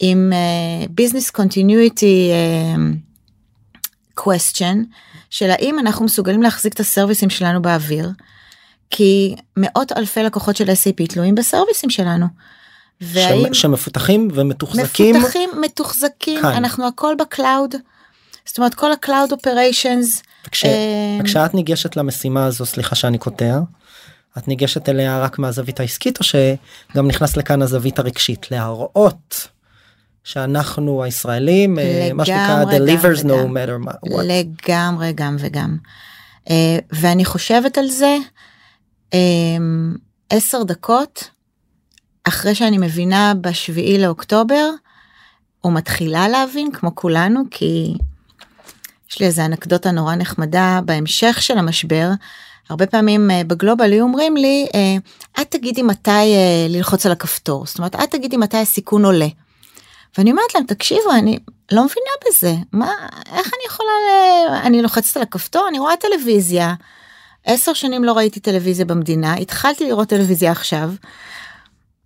עם 0.00 0.32
uh, 0.32 1.00
business 1.00 1.30
continuity 1.36 2.02
uh, 2.30 2.96
של 5.30 5.50
האם 5.50 5.78
אנחנו 5.78 6.04
מסוגלים 6.04 6.42
להחזיק 6.42 6.72
את 6.72 6.80
ה 6.80 6.86
services 6.86 7.30
שלנו 7.30 7.62
באוויר. 7.62 8.10
כי 8.90 9.34
מאות 9.56 9.92
אלפי 9.92 10.22
לקוחות 10.22 10.56
של 10.56 10.68
SAP 10.68 11.06
תלויים 11.08 11.34
ב 11.34 11.40
services 11.40 11.90
שלנו. 11.90 12.26
והאם... 13.00 13.54
שמפותחים 13.54 14.28
ומתוחזקים 14.34 15.16
מפותחים 15.16 15.50
מתוחזקים 15.60 16.42
כאן. 16.42 16.54
אנחנו 16.54 16.88
הכל 16.88 17.14
ב 17.18 17.26
cloud. 17.26 17.74
זאת 18.46 18.58
אומרת 18.58 18.74
כל 18.74 18.92
ה 18.92 18.99
cloud 18.99 19.32
operations. 19.32 20.22
וכש... 20.46 20.64
אה, 20.64 20.70
וכשאת 21.20 21.54
ניגשת 21.54 21.96
למשימה 21.96 22.46
הזו 22.46 22.66
סליחה 22.66 22.94
שאני 22.94 23.18
קוטע. 23.18 23.60
את 24.38 24.48
ניגשת 24.48 24.88
אליה 24.88 25.20
רק 25.20 25.38
מהזווית 25.38 25.80
העסקית 25.80 26.18
או 26.18 26.24
שגם 26.24 27.08
נכנס 27.08 27.36
לכאן 27.36 27.62
הזווית 27.62 27.98
הרגשית 27.98 28.50
להראות 28.50 29.48
שאנחנו 30.30 31.02
הישראלים 31.02 31.78
אה, 31.78 32.10
מה 32.14 32.24
שנקרא 32.24 32.64
delivers 32.64 33.22
no 33.22 33.48
matter 33.48 33.86
what. 33.86 34.22
לגמרי 34.22 35.12
גם 35.14 35.36
וגם. 35.38 35.76
אה, 36.50 36.78
ואני 36.92 37.24
חושבת 37.24 37.78
על 37.78 37.88
זה 37.88 38.16
עשר 40.30 40.62
דקות 40.62 41.30
אחרי 42.24 42.54
שאני 42.54 42.78
מבינה 42.78 43.32
בשביעי 43.40 43.98
לאוקטובר 43.98 44.70
או 45.64 45.70
מתחילה 45.70 46.28
להבין 46.28 46.72
כמו 46.72 46.94
כולנו 46.94 47.40
כי 47.50 47.94
יש 49.10 49.20
לי 49.20 49.26
איזה 49.26 49.44
אנקדוטה 49.44 49.90
נורא 49.90 50.14
נחמדה 50.14 50.80
בהמשך 50.84 51.42
של 51.42 51.58
המשבר. 51.58 52.10
הרבה 52.68 52.86
פעמים 52.86 53.30
אה, 53.30 53.44
בגלובל 53.44 53.92
היו 53.92 54.02
אומרים 54.02 54.36
לי 54.36 54.66
אה, 54.74 54.96
את 55.42 55.50
תגידי 55.50 55.82
מתי 55.82 56.34
ללחוץ 56.68 57.06
על 57.06 57.12
הכפתור 57.12 57.66
זאת 57.66 57.78
אומרת 57.78 57.94
את 57.94 58.10
תגידי 58.10 58.36
מתי 58.36 58.56
הסיכון 58.56 59.04
עולה. 59.04 59.28
ואני 60.18 60.30
אומרת 60.30 60.54
להם 60.54 60.64
תקשיבו 60.64 61.10
אני 61.12 61.38
לא 61.72 61.84
מבינה 61.84 62.10
בזה 62.28 62.54
מה 62.72 62.92
איך 63.32 63.46
אני 63.54 63.62
יכולה 63.66 63.90
ל... 63.90 64.48
אני 64.66 64.82
לוחצת 64.82 65.16
על 65.16 65.22
הכפתור 65.22 65.68
אני 65.68 65.78
רואה 65.78 65.96
טלוויזיה. 65.96 66.74
עשר 67.44 67.74
שנים 67.74 68.04
לא 68.04 68.12
ראיתי 68.12 68.40
טלוויזיה 68.40 68.84
במדינה 68.84 69.34
התחלתי 69.34 69.84
לראות 69.84 70.08
טלוויזיה 70.08 70.52
עכשיו. 70.52 70.90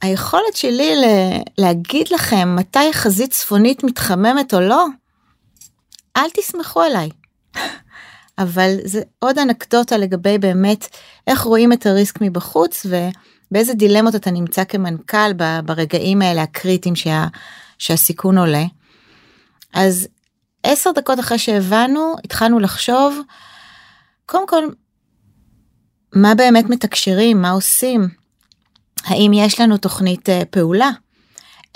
היכולת 0.03 0.57
שלי 0.57 0.97
ל... 0.97 1.05
להגיד 1.59 2.09
לכם 2.11 2.57
מתי 2.57 2.93
חזית 2.93 3.31
צפונית 3.31 3.85
מתחממת 3.85 4.55
או 4.55 4.61
לא 4.61 4.87
אל 6.17 6.31
תסמכו 6.35 6.81
עליי. 6.81 7.09
אבל 8.39 8.77
זה 8.85 9.03
עוד 9.19 9.39
אנקדוטה 9.39 9.97
לגבי 9.97 10.39
באמת 10.39 10.97
איך 11.27 11.41
רואים 11.41 11.73
את 11.73 11.87
הריסק 11.87 12.19
מבחוץ 12.21 12.87
ובאיזה 12.87 13.75
דילמות 13.75 14.15
אתה 14.15 14.31
נמצא 14.31 14.65
כמנכ"ל 14.65 15.33
ברגעים 15.65 16.23
האלה 16.23 16.43
הקריטיים 16.43 16.97
שה, 16.97 17.27
שהסיכון 17.79 18.39
עולה. 18.39 18.65
אז 19.73 20.09
עשר 20.63 20.91
דקות 20.95 21.21
אחרי 21.21 21.39
שהבנו 21.39 22.15
התחלנו 22.25 22.59
לחשוב 22.59 23.21
קודם 24.27 24.49
כל 24.49 24.69
מה 26.15 26.35
באמת 26.35 26.65
מתקשרים 26.71 27.43
מה 27.43 27.51
עושים 27.51 28.09
האם 29.05 29.33
יש 29.35 29.61
לנו 29.61 29.77
תוכנית 29.77 30.29
uh, 30.29 30.45
פעולה 30.51 30.91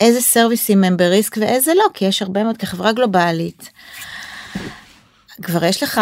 איזה 0.00 0.20
סרוויסים 0.20 0.84
הם 0.84 0.96
בריסק 0.96 1.36
ואיזה 1.40 1.72
לא 1.74 1.84
כי 1.94 2.04
יש 2.04 2.22
הרבה 2.22 2.44
מאוד 2.44 2.56
כחברה 2.56 2.92
גלובלית. 2.92 3.70
כבר 5.42 5.64
יש 5.64 5.82
לך 5.82 6.00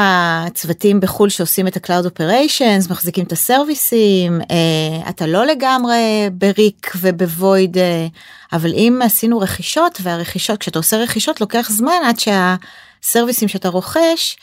צוותים 0.54 1.00
בחו"ל 1.00 1.28
שעושים 1.28 1.66
את 1.66 1.76
ה-Cloud 1.76 2.06
Operations, 2.06 2.90
מחזיקים 2.90 3.24
את 3.24 3.32
הסרוויסים, 3.32 4.40
אה, 4.40 5.08
אתה 5.08 5.26
לא 5.26 5.46
לגמרי 5.46 6.30
בריק 6.32 6.92
וב-void, 7.00 7.78
אה, 7.78 8.06
אבל 8.52 8.72
אם 8.72 9.00
עשינו 9.04 9.38
רכישות, 9.38 9.98
והרכישות, 10.02 10.58
כשאתה 10.58 10.78
עושה 10.78 10.96
רכישות 10.96 11.40
לוקח 11.40 11.70
זמן 11.70 12.00
עד 12.04 12.16
שהסרוויסים 12.18 13.48
שאתה 13.48 13.68
רוכש, 13.68 14.36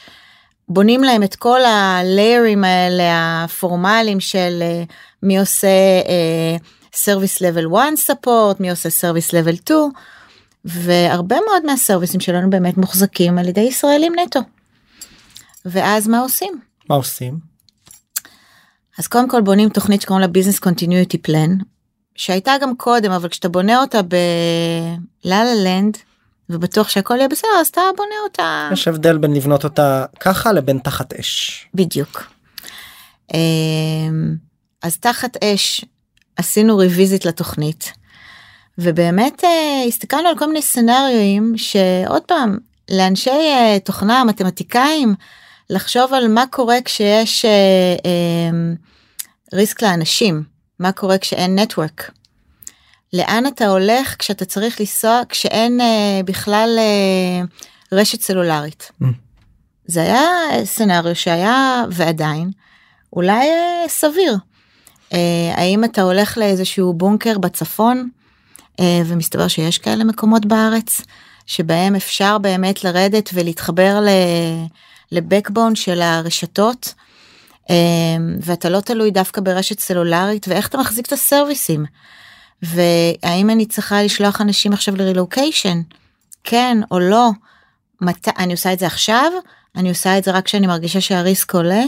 בונים 0.69 1.03
להם 1.03 1.23
את 1.23 1.35
כל 1.35 1.61
הליירים 1.65 2.63
האלה 2.63 3.03
הפורמליים 3.43 4.19
של 4.19 4.59
אה, 4.61 4.83
מי 5.23 5.39
עושה 5.39 5.67
service 6.93 7.41
level 7.41 7.65
1 7.75 7.95
support, 7.95 8.59
מי 8.59 8.69
עושה 8.69 8.89
service 8.89 9.33
level 9.33 9.55
2, 9.55 9.79
והרבה 10.65 11.35
מאוד 11.49 11.65
מהסרוויסים 11.65 12.19
שלנו 12.19 12.49
באמת 12.49 12.77
מוחזקים 12.77 13.37
על 13.37 13.47
ידי 13.47 13.61
ישראלים 13.61 14.13
נטו. 14.19 14.39
ואז 15.65 16.07
מה 16.07 16.19
עושים? 16.19 16.59
מה 16.89 16.95
עושים? 16.95 17.39
אז 18.97 19.07
קודם 19.07 19.29
כל 19.29 19.41
בונים 19.41 19.69
תוכנית 19.69 20.01
שקוראים 20.01 20.21
לה 20.21 20.27
ביזנס 20.27 20.59
קונטיניוטי 20.59 21.17
פלן 21.17 21.57
שהייתה 22.15 22.53
גם 22.61 22.75
קודם 22.75 23.11
אבל 23.11 23.29
כשאתה 23.29 23.49
בונה 23.49 23.81
אותה 23.81 24.01
בללה 24.01 25.43
לנד 25.63 25.97
ובטוח 26.49 26.89
שהכל 26.89 27.17
יהיה 27.17 27.27
בסדר 27.27 27.49
אז 27.59 27.67
אתה 27.67 27.81
בונה 27.97 28.15
אותה. 28.23 28.69
יש 28.73 28.87
הבדל 28.87 29.17
בין 29.17 29.33
לבנות 29.33 29.63
אותה 29.63 30.05
ככה 30.19 30.51
לבין 30.51 30.79
תחת 30.79 31.13
אש. 31.13 31.65
בדיוק. 31.73 32.23
אמ, 33.33 34.35
אז 34.81 34.97
תחת 34.97 35.43
אש 35.43 35.85
עשינו 36.35 36.75
רוויזית 36.75 37.25
לתוכנית 37.25 37.93
ובאמת 38.77 39.43
אה, 39.43 39.83
הסתכלנו 39.87 40.27
על 40.27 40.37
כל 40.37 40.47
מיני 40.47 40.61
סצנריואים 40.61 41.53
שעוד 41.57 42.21
פעם 42.21 42.57
לאנשי 42.91 43.29
אה, 43.29 43.77
תוכנה 43.83 44.23
מתמטיקאים 44.23 45.15
לחשוב 45.69 46.13
על 46.13 46.27
מה 46.27 46.43
קורה 46.51 46.77
כשיש 46.85 47.45
אה, 47.45 47.51
אה, 48.05 48.73
ריסק 49.53 49.81
לאנשים, 49.81 50.43
מה 50.79 50.91
קורה 50.91 51.17
כשאין 51.17 51.59
נטוורק. 51.59 52.11
לאן 53.13 53.43
אתה 53.47 53.67
הולך 53.67 54.15
כשאתה 54.19 54.45
צריך 54.45 54.79
לנסוע 54.79 55.21
כשאין 55.29 55.81
אה, 55.81 56.21
בכלל 56.25 56.75
אה, 56.77 57.45
רשת 57.91 58.21
סלולרית. 58.21 58.91
Mm. 59.01 59.05
זה 59.85 60.01
היה 60.01 60.21
סצנריו 60.65 61.15
שהיה 61.15 61.83
ועדיין 61.91 62.51
אולי 63.13 63.49
אה, 63.49 63.85
סביר. 63.87 64.37
אה, 65.13 65.53
האם 65.55 65.83
אתה 65.83 66.01
הולך 66.01 66.37
לאיזשהו 66.37 66.93
בונקר 66.93 67.37
בצפון 67.37 68.09
אה, 68.79 69.01
ומסתבר 69.05 69.47
שיש 69.47 69.77
כאלה 69.77 70.03
מקומות 70.03 70.45
בארץ 70.45 71.01
שבהם 71.45 71.95
אפשר 71.95 72.37
באמת 72.37 72.83
לרדת 72.83 73.29
ולהתחבר 73.33 73.99
ל... 73.99 74.09
לבקבון 75.13 75.75
של 75.75 76.01
הרשתות 76.01 76.93
אמ, 77.69 78.37
ואתה 78.41 78.69
לא 78.69 78.79
תלוי 78.79 79.11
דווקא 79.11 79.41
ברשת 79.41 79.79
סלולרית 79.79 80.47
ואיך 80.47 80.67
אתה 80.67 80.77
מחזיק 80.77 81.05
את 81.05 81.11
הסרוויסים. 81.11 81.85
והאם 82.61 83.49
אני 83.49 83.65
צריכה 83.65 84.03
לשלוח 84.03 84.41
אנשים 84.41 84.73
עכשיו 84.73 84.95
לרילוקיישן 84.95 85.81
כן 86.43 86.77
או 86.91 86.99
לא 86.99 87.29
מת... 88.01 88.27
אני 88.37 88.53
עושה 88.53 88.73
את 88.73 88.79
זה 88.79 88.85
עכשיו 88.87 89.31
אני 89.75 89.89
עושה 89.89 90.17
את 90.17 90.23
זה 90.23 90.31
רק 90.31 90.45
כשאני 90.45 90.67
מרגישה 90.67 91.01
שהריסק 91.01 91.55
עולה. 91.55 91.83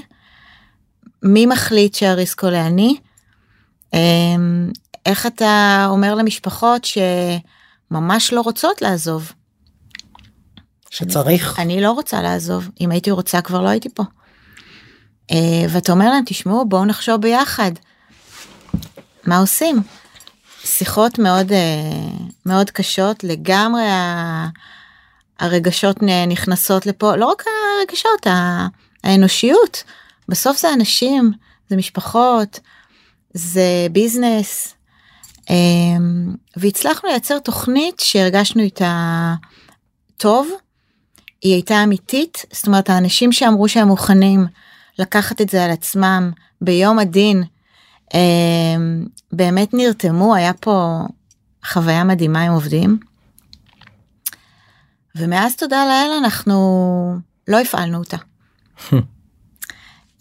מי 1.23 1.45
מחליט 1.45 1.93
שהריסק 1.93 2.43
עולה 2.43 2.67
אני. 2.67 2.97
אמ, 3.93 4.71
איך 5.05 5.25
אתה 5.25 5.85
אומר 5.89 6.15
למשפחות 6.15 6.87
שממש 7.91 8.33
לא 8.33 8.41
רוצות 8.41 8.81
לעזוב. 8.81 9.31
שצריך. 10.89 11.59
אני, 11.59 11.73
אני 11.73 11.81
לא 11.81 11.91
רוצה 11.91 12.21
לעזוב, 12.21 12.69
אם 12.81 12.91
הייתי 12.91 13.11
רוצה 13.11 13.41
כבר 13.41 13.61
לא 13.61 13.69
הייתי 13.69 13.89
פה. 13.89 14.03
Uh, 15.31 15.35
ואתה 15.69 15.91
אומר 15.91 16.09
להם, 16.09 16.23
תשמעו, 16.25 16.65
בואו 16.65 16.85
נחשוב 16.85 17.21
ביחד. 17.21 17.71
מה 19.25 19.37
עושים? 19.37 19.81
שיחות 20.63 21.19
מאוד 21.19 21.51
uh, 21.51 22.23
מאוד 22.45 22.69
קשות, 22.69 23.23
לגמרי 23.23 23.83
הרגשות 25.39 25.97
נכנסות 26.27 26.85
לפה, 26.85 27.15
לא 27.15 27.25
רק 27.25 27.43
הרגשות, 27.79 28.27
האנושיות. 29.03 29.83
בסוף 30.29 30.59
זה 30.59 30.73
אנשים, 30.73 31.31
זה 31.69 31.75
משפחות, 31.75 32.59
זה 33.33 33.87
ביזנס. 33.91 34.75
Um, 35.41 35.47
והצלחנו 36.57 37.09
לייצר 37.09 37.39
תוכנית 37.39 37.99
שהרגשנו 37.99 38.61
איתה 38.61 39.33
טוב, 40.17 40.49
היא 41.41 41.53
הייתה 41.53 41.83
אמיתית, 41.83 42.45
זאת 42.51 42.67
אומרת 42.67 42.89
האנשים 42.89 43.31
שאמרו 43.31 43.67
שהם 43.67 43.87
מוכנים 43.87 44.45
לקחת 44.99 45.41
את 45.41 45.49
זה 45.49 45.65
על 45.65 45.71
עצמם 45.71 46.31
ביום 46.61 46.99
הדין 46.99 47.43
אה, 48.13 48.75
באמת 49.31 49.73
נרתמו 49.73 50.35
היה 50.35 50.53
פה 50.53 51.01
חוויה 51.65 52.03
מדהימה 52.03 52.41
עם 52.41 52.51
עובדים. 52.51 52.99
ומאז 55.15 55.55
תודה 55.55 55.85
לאל 55.85 56.17
אנחנו 56.17 57.17
לא 57.47 57.59
הפעלנו 57.59 57.97
אותה. 57.97 58.17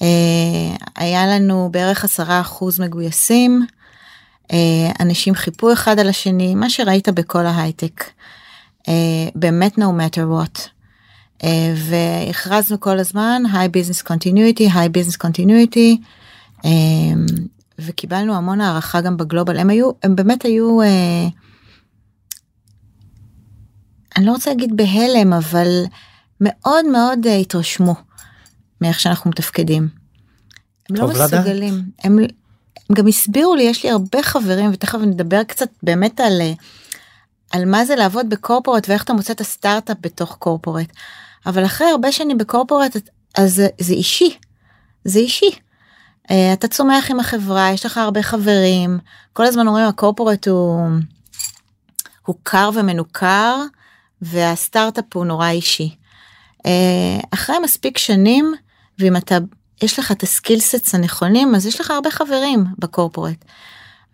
אה, 0.03 0.77
היה 0.97 1.27
לנו 1.27 1.69
בערך 1.73 2.05
עשרה 2.05 2.41
אחוז 2.41 2.81
מגויסים, 2.81 3.67
אה, 4.53 4.91
אנשים 5.01 5.35
חיפו 5.35 5.73
אחד 5.73 5.99
על 5.99 6.09
השני, 6.09 6.55
מה 6.55 6.71
שראית 6.71 7.09
בכל 7.09 7.47
ההייטק. 7.47 8.05
אה, 8.89 9.29
באמת 9.35 9.79
no 9.79 9.83
matter 9.83 10.21
what. 10.21 10.74
והכרזנו 11.77 12.81
כל 12.81 12.99
הזמן 12.99 13.43
high 13.53 13.69
business 13.77 14.07
continuity, 14.07 14.71
high 14.71 14.91
business 14.97 15.17
continuity, 15.27 15.99
וקיבלנו 17.79 18.35
המון 18.35 18.61
הערכה 18.61 19.01
גם 19.01 19.17
בגלובל, 19.17 19.59
הם 19.59 19.71
היו, 19.71 19.91
הם 20.03 20.17
באמת 20.17 20.45
היו, 20.45 20.79
אני 24.17 24.27
לא 24.27 24.33
רוצה 24.33 24.51
להגיד 24.51 24.77
בהלם, 24.77 25.33
אבל 25.33 25.85
מאוד 26.41 26.87
מאוד 26.87 27.27
התרשמו. 27.27 27.95
מאיך 28.81 29.01
שאנחנו 29.01 29.31
מתפקדים. 29.31 29.89
הם 30.91 30.97
לא 30.97 31.09
מסוגלים, 31.09 31.75
הם, 31.75 32.19
הם 32.19 32.27
גם 32.93 33.07
הסבירו 33.07 33.55
לי, 33.55 33.63
יש 33.63 33.85
לי 33.85 33.91
הרבה 33.91 34.23
חברים 34.23 34.71
ותכף 34.73 34.99
נדבר 34.99 35.45
קצת 35.45 35.69
באמת 35.83 36.21
על, 36.21 36.41
על 37.53 37.65
מה 37.65 37.85
זה 37.85 37.97
לעבוד 37.97 38.31
בקורפורט 38.31 38.89
ואיך 38.89 39.05
אתה 39.05 39.13
מוצא 39.13 39.33
את 39.33 39.41
הסטארט-אפ 39.41 39.97
בתוך 40.01 40.37
קורפורט. 40.39 40.93
אבל 41.47 41.65
אחרי 41.65 41.87
הרבה 41.87 42.13
שנים 42.13 42.39
בקורפורט 42.39 42.97
אז 43.39 43.63
זה, 43.81 43.93
אישי, 43.93 44.39
זה 45.05 45.19
אישי. 45.19 45.51
Uh, 46.31 46.35
אתה 46.53 46.69
צומח 46.69 47.11
עם 47.11 47.21
החברה, 47.21 47.71
יש 47.73 47.87
לך 47.87 47.99
הרבה 47.99 48.23
חברים, 48.23 48.99
כל 49.33 49.45
הזמן 49.45 49.69
אומרים 49.69 49.87
הקורפורט 49.87 50.49
הוא, 50.49 50.89
הוא 52.27 52.37
קר 52.43 52.71
ומנוכר 52.75 53.57
והסטארט-אפ 54.23 55.05
הוא 55.15 55.25
נורא 55.25 55.49
אישי. 55.49 55.95
Uh, 56.59 57.27
אחרי 57.31 57.57
מספיק 57.59 57.99
שנים 57.99 58.55
ואם 58.99 59.17
אתה 59.17 59.39
יש 59.83 59.99
לך 59.99 60.13
את 60.13 60.23
הסקילסטס 60.23 60.95
הנכונים 60.95 61.55
אז 61.55 61.67
יש 61.67 61.81
לך 61.81 61.91
הרבה 61.91 62.11
חברים 62.11 62.65
בקורפורט. 62.79 63.45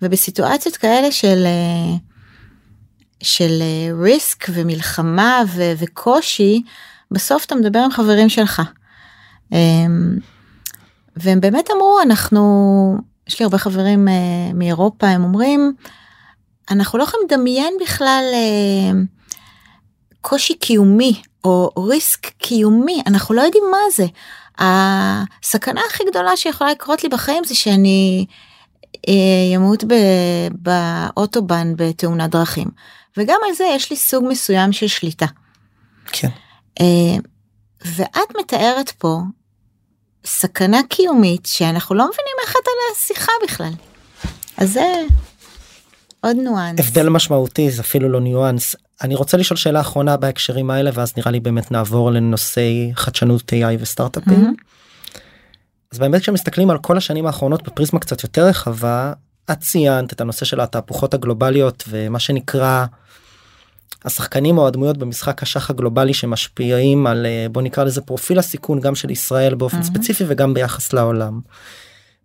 ובסיטואציות 0.03 0.77
כאלה 0.77 1.13
של 1.13 1.47
אה, 1.47 1.97
של 3.23 3.63
ריסק 4.03 4.49
אה, 4.49 4.55
ומלחמה 4.57 5.43
ו- 5.49 5.73
וקושי 5.79 6.63
בסוף 7.11 7.45
אתה 7.45 7.55
מדבר 7.55 7.79
עם 7.79 7.91
חברים 7.91 8.29
שלך. 8.29 8.63
אמ, 9.53 10.19
והם 11.17 11.41
באמת 11.41 11.71
אמרו 11.71 11.99
אנחנו 12.03 12.99
יש 13.29 13.41
לי 13.41 13.45
הרבה 13.45 13.59
חברים 13.59 14.09
אה, 14.09 14.53
מאירופה 14.55 15.07
הם 15.07 15.25
אומרים 15.25 15.73
אנחנו 16.71 16.99
לא 16.99 17.05
יכולים 17.05 17.27
לדמיין 17.31 17.75
בכלל 17.81 18.25
קושי 20.21 20.55
קיומי 20.55 21.23
או 21.45 21.71
ריסק 21.89 22.27
קיומי 22.27 23.03
אנחנו 23.07 23.35
לא 23.35 23.43
יודעים 23.43 23.65
מה 23.71 23.79
זה 23.97 24.07
הסכנה 24.59 25.81
הכי 25.89 26.05
גדולה 26.11 26.37
שיכולה 26.37 26.71
לקרות 26.71 27.03
לי 27.03 27.09
בחיים 27.09 27.45
זה 27.45 27.55
שאני 27.55 28.27
ימות 29.53 29.85
אה, 29.93 30.49
באוטובן 30.53 31.73
בתאונת 31.77 32.31
דרכים 32.31 32.69
וגם 33.17 33.39
על 33.49 33.55
זה 33.55 33.65
יש 33.65 33.91
לי 33.91 33.97
סוג 33.97 34.25
מסוים 34.29 34.73
של 34.73 34.87
שליטה. 34.87 35.27
כן. 36.07 36.29
אה, 36.81 37.17
ואת 37.85 38.37
מתארת 38.41 38.91
פה 38.91 39.19
סכנה 40.25 40.81
קיומית 40.89 41.47
שאנחנו 41.47 41.95
לא 41.95 42.05
מבינים 42.05 42.35
איך 42.47 42.57
אתה 42.63 42.71
לשיחה 42.93 43.33
בכלל. 43.45 43.73
אז 44.57 44.73
זה 44.73 45.03
עוד 46.21 46.37
ניואנס. 46.37 46.81
הבדל 46.81 47.09
משמעותי 47.09 47.71
זה 47.71 47.83
אפילו 47.83 48.09
לא 48.09 48.21
ניואנס. 48.21 48.77
אני 49.03 49.15
רוצה 49.15 49.37
לשאול 49.37 49.57
שאלה 49.57 49.81
אחרונה 49.81 50.17
בהקשרים 50.17 50.71
האלה 50.71 50.91
ואז 50.95 51.13
נראה 51.17 51.31
לי 51.31 51.41
באמת 51.41 51.71
נעבור 51.71 52.11
לנושאי 52.11 52.93
חדשנות 52.95 53.53
AI 53.53 53.77
וסטארט-אפים. 53.81 54.55
Mm-hmm. 54.57 55.19
אז 55.93 55.99
באמת 55.99 56.23
כשמסתכלים 56.23 56.71
על 56.71 56.79
כל 56.79 56.97
השנים 56.97 57.27
האחרונות 57.27 57.63
בפריזמה 57.63 58.01
קצת 58.01 58.23
יותר 58.23 58.47
רחבה 58.47 59.13
את 59.51 59.61
ציינת 59.61 60.13
את 60.13 60.21
הנושא 60.21 60.45
של 60.45 60.61
התהפוכות 60.61 61.15
הגלובליות 61.15 61.85
ומה 61.89 62.19
שנקרא 62.19 62.87
השחקנים 64.05 64.59
או 64.59 64.67
הדמויות 64.67 64.99
במשחק 64.99 65.43
השח 65.43 65.71
הגלובלי 65.71 66.15
שמשפיעים 66.15 67.07
על 67.07 67.27
אה, 67.27 67.47
בוא 67.53 67.63
נקרא 67.63 67.85
לזה 67.85 68.01
פרופיל 68.01 68.39
הסיכון 68.39 68.81
גם 68.81 68.95
של 68.95 69.11
ישראל 69.11 69.55
באופן 69.55 69.81
mm-hmm. 69.81 69.85
ספציפי 69.85 70.25
וגם 70.27 70.55
ביחס 70.55 70.93
לעולם. 70.93 71.41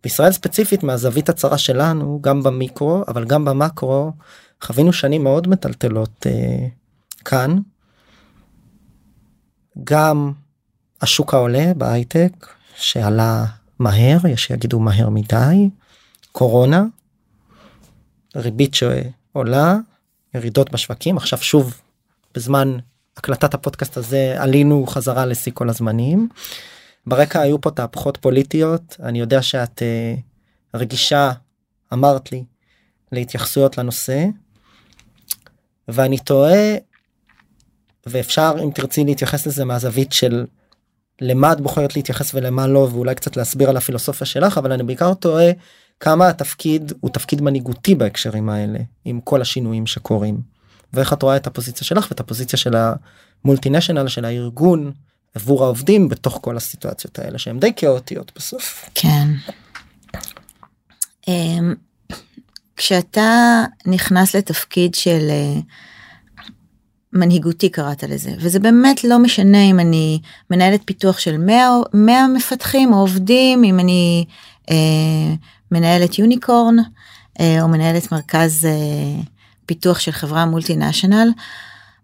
בישראל 0.03 0.31
ספציפית 0.31 0.83
מהזווית 0.83 1.29
הצרה 1.29 1.57
שלנו 1.57 2.19
גם 2.21 2.43
במיקרו 2.43 3.03
אבל 3.07 3.25
גם 3.25 3.45
במקרו 3.45 4.11
חווינו 4.61 4.93
שנים 4.93 5.23
מאוד 5.23 5.47
מטלטלות 5.47 6.27
אה, 6.27 6.67
כאן. 7.25 7.57
גם 9.83 10.31
השוק 11.01 11.33
העולה 11.33 11.71
בהייטק 11.77 12.47
שעלה 12.75 13.45
מהר 13.79 14.17
יש 14.27 14.45
שיגידו 14.45 14.79
מהר 14.79 15.09
מדי 15.09 15.69
קורונה 16.31 16.83
ריבית 18.35 18.73
שעולה 18.73 19.77
ירידות 20.35 20.71
בשווקים. 20.71 21.17
עכשיו 21.17 21.39
שוב 21.39 21.81
בזמן 22.33 22.77
הקלטת 23.17 23.53
הפודקאסט 23.53 23.97
הזה 23.97 24.35
עלינו 24.37 24.87
חזרה 24.87 25.25
לשיא 25.25 25.51
כל 25.55 25.69
הזמנים. 25.69 26.29
ברקע 27.07 27.41
היו 27.41 27.61
פה 27.61 27.71
תהפוכות 27.71 28.17
פוליטיות. 28.17 28.95
אני 29.03 29.19
יודע 29.19 29.41
שאת 29.41 29.81
uh, 29.81 30.77
רגישה 30.79 31.31
אמרת 31.93 32.31
לי 32.31 32.43
להתייחסויות 33.11 33.77
לנושא. 33.77 34.25
ואני 35.87 36.17
תוהה 36.17 36.75
ואפשר 38.05 38.55
אם 38.63 38.69
תרצי 38.71 39.03
להתייחס 39.03 39.47
לזה 39.47 39.65
מהזווית 39.65 40.13
של 40.13 40.45
למה 41.21 41.51
את 41.51 41.61
בוחרת 41.61 41.95
להתייחס 41.95 42.35
ולמה 42.35 42.67
לא 42.67 42.87
ואולי 42.91 43.15
קצת 43.15 43.37
להסביר 43.37 43.69
על 43.69 43.77
הפילוסופיה 43.77 44.27
שלך 44.27 44.57
אבל 44.57 44.71
אני 44.71 44.83
בעיקר 44.83 45.13
תוהה 45.13 45.51
כמה 45.99 46.27
התפקיד 46.27 46.93
הוא 46.99 47.11
תפקיד 47.11 47.41
מנהיגותי 47.41 47.95
בהקשרים 47.95 48.49
האלה 48.49 48.79
עם 49.05 49.21
כל 49.21 49.41
השינויים 49.41 49.87
שקורים 49.87 50.41
ואיך 50.93 51.13
את 51.13 51.23
רואה 51.23 51.35
את 51.35 51.47
הפוזיציה 51.47 51.87
שלך 51.87 52.07
ואת 52.09 52.19
הפוזיציה 52.19 52.59
של 52.59 52.73
המולטינשיונל 53.43 54.07
של 54.07 54.25
הארגון 54.25 54.91
עבור 55.35 55.63
העובדים 55.63 56.09
בתוך 56.09 56.39
כל 56.41 56.57
הסיטואציות 56.57 57.19
האלה 57.19 57.37
שהן 57.37 57.59
די 57.59 57.71
כאוטיות 57.75 58.31
בסוף. 58.35 58.89
כן. 58.95 59.27
אמ, 61.27 61.73
כשאתה 62.77 63.63
נכנס 63.85 64.35
לתפקיד 64.35 64.95
של 64.95 65.27
אה, 65.29 65.59
מנהיגותי 67.13 67.69
קראת 67.69 68.03
לזה 68.03 68.31
וזה 68.39 68.59
באמת 68.59 69.03
לא 69.03 69.19
משנה 69.19 69.61
אם 69.61 69.79
אני 69.79 70.19
מנהלת 70.49 70.81
פיתוח 70.85 71.19
של 71.19 71.37
100, 71.37 71.69
100 71.93 72.27
מפתחים 72.27 72.93
או 72.93 72.99
עובדים 72.99 73.63
אם 73.63 73.79
אני 73.79 74.25
אה, 74.69 75.35
מנהלת 75.75 76.19
יוניקורן 76.19 76.75
אה, 77.39 77.61
או 77.61 77.67
מנהלת 77.67 78.11
מרכז 78.11 78.65
אה, 78.65 79.21
פיתוח 79.65 79.99
של 79.99 80.11
חברה 80.11 80.45
מולטינשיונל 80.45 81.29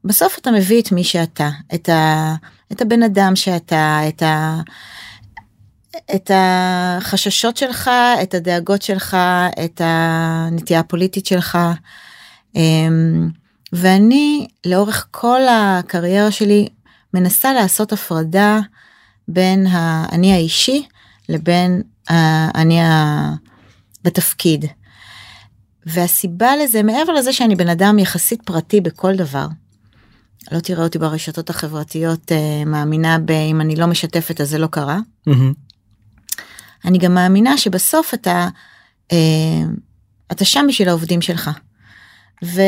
בסוף 0.04 0.38
אתה 0.38 0.52
מביא 0.52 0.82
את 0.82 0.92
מי 0.92 1.04
שאתה 1.04 1.50
את, 1.76 1.90
ה, 1.90 2.36
את 2.72 2.82
הבן 2.82 3.04
אדם 3.04 3.36
שאתה 3.36 4.00
את 4.08 4.22
ה... 4.22 4.62
את 6.16 6.32
החששות 6.34 7.58
שלך, 7.58 7.92
את 8.24 8.34
הדאגות 8.34 8.82
שלך, 8.82 9.18
את 9.66 9.82
הנטייה 9.84 10.80
הפוליטית 10.80 11.26
שלך. 11.26 11.58
אמ, 12.56 13.30
ואני 13.74 14.48
לאורך 14.66 15.08
כל 15.12 15.42
הקריירה 15.50 16.32
שלי 16.32 16.68
מנסה 17.14 17.54
לעשות 17.54 17.94
הפרדה 17.94 18.60
בין 19.28 19.68
האני 19.70 20.34
האישי 20.34 20.88
לבין 21.30 21.82
האני 22.10 22.80
בתפקיד. 24.04 24.66
והסיבה 25.86 26.56
לזה 26.56 26.84
מעבר 26.84 27.14
לזה 27.14 27.34
שאני 27.34 27.56
בן 27.56 27.70
אדם 27.70 28.00
יחסית 28.00 28.42
פרטי 28.42 28.82
בכל 28.82 29.16
דבר. 29.16 29.48
לא 30.52 30.60
תראה 30.60 30.84
אותי 30.84 31.00
ברשתות 31.00 31.50
החברתיות 31.50 32.32
uh, 32.32 32.66
מאמינה 32.66 33.20
באם 33.20 33.62
אני 33.62 33.76
לא 33.76 33.88
משתפת 33.88 34.42
אז 34.42 34.50
זה 34.50 34.58
לא 34.58 34.68
קרה. 34.68 35.00
Mm-hmm. 35.30 35.54
אני 36.86 36.98
גם 36.98 37.14
מאמינה 37.14 37.58
שבסוף 37.58 38.14
אתה 38.14 38.48
אה, 39.12 39.18
אתה 40.32 40.46
שם 40.46 40.66
בשביל 40.70 40.90
העובדים 40.90 41.22
שלך 41.22 41.50
ו, 42.44 42.62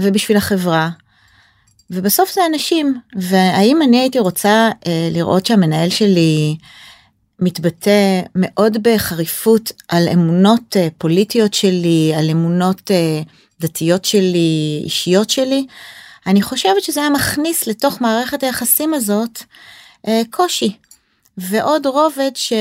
ובשביל 0.00 0.36
החברה 0.36 0.90
ובסוף 1.90 2.34
זה 2.34 2.40
אנשים 2.52 3.00
והאם 3.16 3.82
אני 3.82 3.98
הייתי 3.98 4.18
רוצה 4.18 4.70
אה, 4.86 5.08
לראות 5.12 5.46
שהמנהל 5.46 5.90
שלי 5.90 6.56
מתבטא 7.42 8.20
מאוד 8.34 8.76
בחריפות 8.82 9.72
על 9.88 10.08
אמונות 10.12 10.76
אה, 10.76 10.88
פוליטיות 10.98 11.54
שלי 11.54 12.12
על 12.16 12.30
אמונות 12.30 12.90
אה, 12.90 13.20
דתיות 13.60 14.04
שלי 14.04 14.80
אישיות 14.84 15.30
שלי 15.30 15.66
אני 16.26 16.42
חושבת 16.42 16.82
שזה 16.82 17.00
היה 17.00 17.10
מכניס 17.10 17.66
לתוך 17.66 18.00
מערכת 18.00 18.42
היחסים 18.42 18.94
הזאת 18.94 19.42
אה, 20.08 20.22
קושי 20.30 20.76
ועוד 21.38 21.86
רובד 21.86 22.30
ש... 22.34 22.52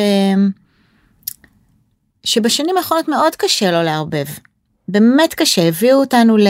שבשנים 2.23 2.77
האחרונות 2.77 3.07
מאוד 3.07 3.35
קשה 3.35 3.71
לו 3.71 3.83
לערבב. 3.83 4.25
באמת 4.87 5.33
קשה, 5.33 5.67
הביאו 5.67 5.99
אותנו 5.99 6.37
ל... 6.37 6.47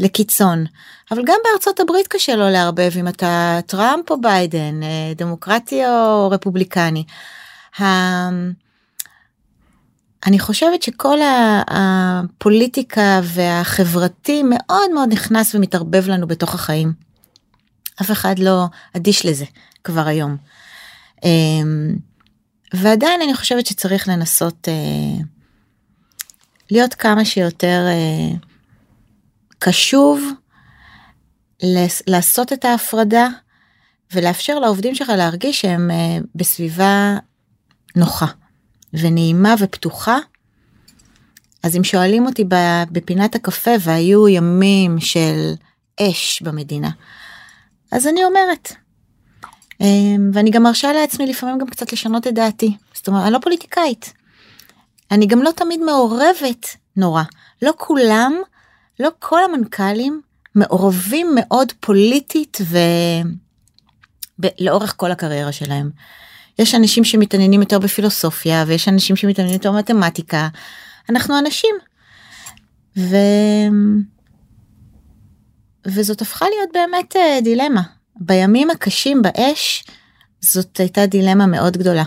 לקיצון. 0.00 0.64
אבל 1.10 1.22
גם 1.26 1.36
בארצות 1.44 1.80
הברית 1.80 2.06
קשה 2.08 2.36
לו 2.36 2.48
לערבב 2.48 2.90
אם 3.00 3.08
אתה 3.08 3.60
טראמפ 3.66 4.10
או 4.10 4.20
ביידן, 4.20 4.82
אה, 4.82 5.12
דמוקרטי 5.16 5.86
או 5.86 6.30
רפובליקני. 6.30 7.04
אני 10.26 10.38
חושבת 10.38 10.82
שכל 10.82 11.18
הפוליטיקה 11.68 13.20
והחברתי 13.24 14.42
מאוד 14.44 14.90
מאוד 14.94 15.12
נכנס 15.12 15.54
ומתערבב 15.54 16.08
לנו 16.08 16.26
בתוך 16.26 16.54
החיים. 16.54 16.92
אף 18.00 18.10
אחד 18.10 18.38
לא 18.38 18.64
אדיש 18.96 19.26
לזה 19.26 19.44
כבר 19.84 20.06
היום. 20.06 20.36
אמ, 21.24 21.96
ועדיין 22.74 23.22
אני 23.22 23.34
חושבת 23.34 23.66
שצריך 23.66 24.08
לנסות 24.08 24.68
אה, 24.68 25.22
להיות 26.70 26.94
כמה 26.94 27.24
שיותר 27.24 27.86
אה, 27.88 28.36
קשוב, 29.60 30.22
לעשות 32.06 32.52
את 32.52 32.64
ההפרדה 32.64 33.28
ולאפשר 34.14 34.58
לעובדים 34.58 34.94
שלך 34.94 35.08
להרגיש 35.08 35.60
שהם 35.60 35.90
אה, 35.90 36.18
בסביבה 36.34 37.16
נוחה 37.96 38.26
ונעימה 38.94 39.54
ופתוחה. 39.58 40.18
אז 41.62 41.76
אם 41.76 41.84
שואלים 41.84 42.26
אותי 42.26 42.44
בפינת 42.92 43.34
הקפה 43.34 43.70
והיו 43.80 44.28
ימים 44.28 45.00
של 45.00 45.52
אש 46.00 46.42
במדינה, 46.42 46.90
אז 47.92 48.06
אני 48.06 48.24
אומרת. 48.24 48.72
אמ, 49.80 50.30
ואני 50.32 50.50
גם 50.50 50.62
מרשה 50.62 50.92
לעצמי 50.92 51.26
לפעמים 51.26 51.58
גם 51.58 51.66
קצת 51.66 51.92
לשנות 51.92 52.26
את 52.26 52.34
דעתי. 52.34 52.76
זאת 52.94 53.08
אומרת, 53.08 53.22
אני 53.22 53.32
לא 53.32 53.38
פוליטיקאית. 53.38 54.12
אני 55.10 55.26
גם 55.26 55.42
לא 55.42 55.50
תמיד 55.50 55.80
מעורבת 55.80 56.76
נורא. 56.96 57.22
לא 57.62 57.72
כולם, 57.76 58.32
לא 59.00 59.10
כל 59.18 59.44
המנכ"לים 59.44 60.22
מעורבים 60.54 61.26
מאוד 61.34 61.72
פוליטית 61.80 62.58
ו... 62.62 62.78
לאורך 64.58 64.94
כל 64.96 65.10
הקריירה 65.10 65.52
שלהם. 65.52 65.90
יש 66.58 66.74
אנשים 66.74 67.04
שמתעניינים 67.04 67.60
יותר 67.60 67.78
בפילוסופיה 67.78 68.64
ויש 68.66 68.88
אנשים 68.88 69.16
שמתעניינים 69.16 69.58
יותר 69.58 69.72
במתמטיקה. 69.72 70.48
אנחנו 71.08 71.38
אנשים. 71.38 71.74
ו... 72.96 73.16
וזאת 75.86 76.22
הפכה 76.22 76.46
להיות 76.48 76.70
באמת 76.72 77.16
אה, 77.16 77.38
דילמה. 77.42 77.82
בימים 78.16 78.70
הקשים 78.70 79.22
באש 79.22 79.84
זאת 80.40 80.76
הייתה 80.80 81.06
דילמה 81.06 81.46
מאוד 81.46 81.76
גדולה. 81.76 82.04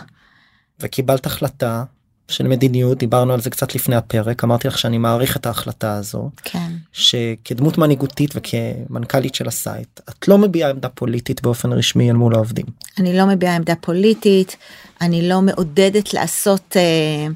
וקיבלת 0.79 1.25
החלטה 1.25 1.83
של 2.27 2.47
מדיניות 2.47 2.97
דיברנו 2.97 3.33
על 3.33 3.41
זה 3.41 3.49
קצת 3.49 3.75
לפני 3.75 3.95
הפרק 3.95 4.43
אמרתי 4.43 4.67
לך 4.67 4.77
שאני 4.77 4.97
מעריך 4.97 5.37
את 5.37 5.45
ההחלטה 5.45 5.93
הזו 5.93 6.29
כן 6.43 6.71
שכדמות 6.93 7.77
מנהיגותית 7.77 8.31
וכמנכ"לית 8.35 9.35
של 9.35 9.47
ה-site 9.47 9.99
את 10.09 10.27
לא 10.27 10.37
מביעה 10.37 10.69
עמדה 10.69 10.89
פוליטית 10.89 11.41
באופן 11.41 11.73
רשמי 11.73 12.09
אל 12.09 12.15
מול 12.15 12.35
העובדים. 12.35 12.65
אני 12.99 13.17
לא 13.17 13.25
מביעה 13.25 13.55
עמדה 13.55 13.75
פוליטית 13.75 14.57
אני 15.01 15.29
לא 15.29 15.41
מעודדת 15.41 16.13
לעשות 16.13 16.77
אה, 16.77 17.27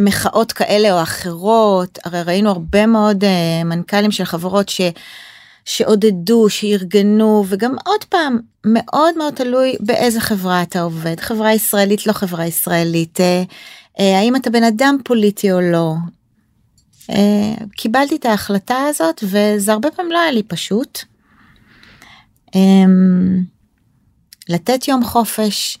מחאות 0.00 0.52
כאלה 0.52 0.92
או 0.92 1.02
אחרות 1.02 1.98
הרי 2.04 2.22
ראינו 2.22 2.50
הרבה 2.50 2.86
מאוד 2.86 3.24
אה, 3.24 3.64
מנכ"לים 3.64 4.10
של 4.10 4.24
חברות 4.24 4.68
ש. 4.68 4.80
שעודדו, 5.64 6.50
שארגנו, 6.50 7.44
וגם 7.48 7.74
עוד 7.84 8.04
פעם, 8.04 8.38
מאוד 8.64 9.18
מאוד 9.18 9.34
תלוי 9.34 9.76
באיזה 9.80 10.20
חברה 10.20 10.62
אתה 10.62 10.80
עובד, 10.80 11.20
חברה 11.20 11.52
ישראלית, 11.52 12.06
לא 12.06 12.12
חברה 12.12 12.46
ישראלית, 12.46 13.20
אה, 13.20 13.42
אה, 14.00 14.18
האם 14.18 14.36
אתה 14.36 14.50
בן 14.50 14.64
אדם 14.64 14.96
פוליטי 15.04 15.52
או 15.52 15.60
לא. 15.60 15.94
אה, 17.10 17.54
קיבלתי 17.76 18.16
את 18.16 18.26
ההחלטה 18.26 18.76
הזאת 18.88 19.24
וזה 19.24 19.72
הרבה 19.72 19.90
פעמים 19.90 20.12
לא 20.12 20.20
היה 20.20 20.32
לי 20.32 20.42
פשוט. 20.42 20.98
אה, 22.54 22.60
לתת 24.48 24.88
יום 24.88 25.04
חופש, 25.04 25.78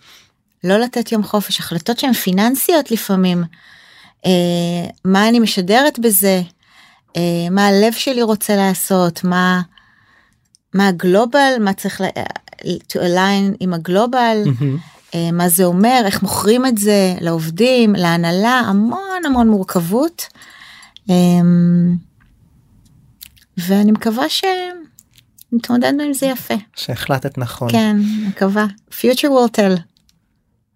לא 0.64 0.78
לתת 0.78 1.12
יום 1.12 1.22
חופש, 1.22 1.60
החלטות 1.60 1.98
שהן 1.98 2.12
פיננסיות 2.12 2.90
לפעמים. 2.90 3.44
אה, 4.26 4.90
מה 5.04 5.28
אני 5.28 5.38
משדרת 5.38 5.98
בזה? 5.98 6.42
אה, 7.16 7.50
מה 7.50 7.66
הלב 7.66 7.92
שלי 7.92 8.22
רוצה 8.22 8.56
לעשות? 8.56 9.24
מה... 9.24 9.60
מה 10.74 10.88
הגלובל, 10.88 11.52
מה 11.60 11.72
צריך 11.72 12.00
ל... 12.00 12.04
to 12.62 12.96
align 12.96 13.56
עם 13.60 13.74
הגלובל, 13.74 14.42
mm-hmm. 14.44 15.16
מה 15.32 15.48
זה 15.48 15.64
אומר, 15.64 16.02
איך 16.06 16.22
מוכרים 16.22 16.66
את 16.66 16.78
זה 16.78 17.14
לעובדים, 17.20 17.92
להנהלה, 17.92 18.60
המון 18.60 19.26
המון 19.26 19.48
מורכבות. 19.48 20.26
אמ, 21.08 21.96
ואני 23.56 23.92
מקווה 23.92 24.24
שנתמודדנו 24.28 26.02
עם 26.02 26.12
זה 26.12 26.26
יפה. 26.26 26.54
שהחלטת 26.76 27.38
נכון. 27.38 27.72
כן, 27.72 27.96
מקווה. 28.28 28.66
future 28.90 29.28
will 29.28 29.56
tell. 29.56 29.80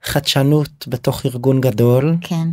חדשנות 0.03 0.89
בתוך 0.89 1.27
ארגון 1.27 1.61
גדול. 1.61 2.17
כן. 2.21 2.49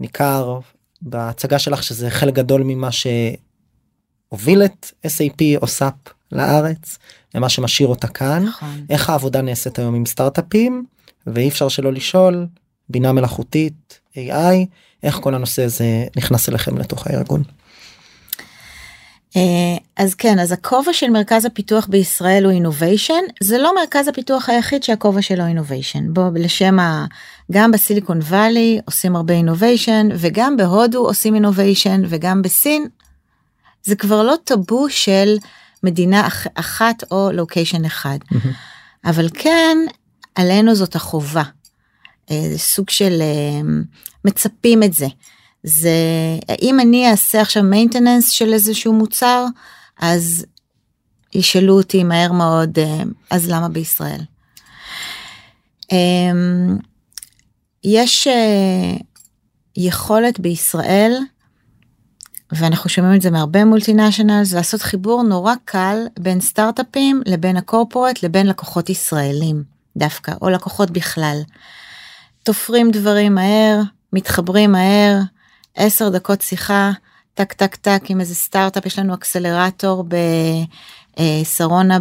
ניכר 0.00 0.58
בהצגה 1.02 1.58
שלך 1.58 1.82
שזה 1.82 2.10
חלק 2.10 2.34
גדול 2.34 2.62
ממה 2.64 2.88
שהוביל 2.92 4.62
את 4.64 4.92
SAP 5.06 5.42
או 5.62 5.66
SAP 5.66 6.19
לארץ 6.32 6.98
למה 7.34 7.48
שמשאיר 7.48 7.88
אותה 7.88 8.08
כאן 8.08 8.44
נכון. 8.44 8.84
איך 8.90 9.10
העבודה 9.10 9.42
נעשית 9.42 9.78
היום 9.78 9.94
עם 9.94 10.06
סטארט-אפים 10.06 10.84
ואי 11.26 11.48
אפשר 11.48 11.68
שלא 11.68 11.92
לשאול 11.92 12.46
בינה 12.88 13.12
מלאכותית 13.12 14.00
AI 14.14 14.66
איך 15.02 15.16
כל 15.16 15.34
הנושא 15.34 15.64
הזה 15.64 16.04
נכנס 16.16 16.48
אליכם 16.48 16.78
לתוך 16.78 17.06
הארגון. 17.06 17.42
אה, 19.36 19.76
אז 19.96 20.14
כן 20.14 20.38
אז 20.38 20.52
הכובע 20.52 20.92
של 20.92 21.10
מרכז 21.10 21.44
הפיתוח 21.44 21.86
בישראל 21.86 22.44
הוא 22.44 22.52
innovation 22.52 23.20
זה 23.42 23.58
לא 23.58 23.74
מרכז 23.74 24.08
הפיתוח 24.08 24.48
היחיד 24.48 24.82
שהכובע 24.82 25.22
שלו 25.22 25.46
innovation 25.46 26.14
בוא 26.14 26.30
לשם 26.34 26.78
ה... 26.78 27.06
גם 27.52 27.70
בסיליקון 27.70 28.18
וואלי 28.18 28.80
עושים 28.86 29.16
הרבה 29.16 29.34
innovation 29.34 30.08
וגם 30.16 30.56
בהודו 30.56 31.06
עושים 31.06 31.34
innovation 31.34 32.02
וגם 32.08 32.42
בסין 32.42 32.86
זה 33.82 33.96
כבר 33.96 34.22
לא 34.22 34.34
טאבו 34.44 34.90
של 34.90 35.36
מדינה 35.82 36.26
אח, 36.26 36.46
אחת 36.54 37.04
או 37.10 37.30
location 37.32 37.84
אחד. 37.84 38.18
Mm-hmm. 38.24 38.48
אבל 39.04 39.28
כן, 39.34 39.78
עלינו 40.34 40.74
זאת 40.74 40.94
החובה. 40.94 41.42
אה, 42.30 42.48
זה 42.52 42.58
סוג 42.58 42.90
של 42.90 43.18
אה, 43.20 43.60
מצפים 44.24 44.82
את 44.82 44.92
זה. 44.92 45.06
זה 45.62 45.90
אם 46.62 46.80
אני 46.80 47.10
אעשה 47.10 47.40
עכשיו 47.40 47.62
מיינטננס 47.62 48.30
של 48.30 48.52
איזשהו 48.52 48.92
מוצר 48.92 49.44
אז 49.98 50.46
ישאלו 51.34 51.76
אותי 51.76 52.04
מהר 52.04 52.32
מאוד 52.32 52.78
אה, 52.78 53.02
אז 53.30 53.50
למה 53.50 53.68
בישראל. 53.68 54.20
יש 57.84 58.28
יכולת 59.76 60.40
בישראל 60.40 61.18
ואנחנו 62.52 62.90
שומעים 62.90 63.14
את 63.14 63.22
זה 63.22 63.30
מהרבה 63.30 63.64
מולטינשיונלס 63.64 64.52
לעשות 64.52 64.82
חיבור 64.82 65.22
נורא 65.22 65.54
קל 65.64 65.96
בין 66.18 66.40
סטארט-אפים 66.40 67.22
לבין 67.26 67.56
הקורפורט 67.56 68.22
לבין 68.22 68.46
לקוחות 68.46 68.90
ישראלים 68.90 69.62
דווקא 69.96 70.32
או 70.42 70.50
לקוחות 70.50 70.90
בכלל. 70.90 71.40
תופרים 72.42 72.90
דברים 72.90 73.34
מהר 73.34 73.80
מתחברים 74.12 74.72
מהר 74.72 75.20
10 75.74 76.08
דקות 76.08 76.40
שיחה 76.40 76.90
טק 77.34 77.52
טק 77.52 77.76
טק 77.76 78.02
עם 78.08 78.20
איזה 78.20 78.34
סטארט-אפ 78.34 78.86
יש 78.86 78.98
לנו 78.98 79.14
אקסלרטור 79.14 80.04
בשרונה 81.20 81.98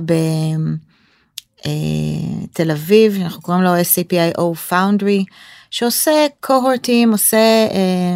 בתל 1.66 2.72
אביב 2.72 3.22
אנחנו 3.22 3.42
קוראים 3.42 3.64
לו 3.64 3.72
SCPIO 3.76 4.72
Foundry 4.72 5.24
שעושה 5.72 6.26
קוהורטים 6.40 7.12
עושה 7.12 7.68
אה, 7.72 8.16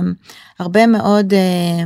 הרבה 0.59 0.87
מאוד 0.87 1.33
אה, 1.33 1.83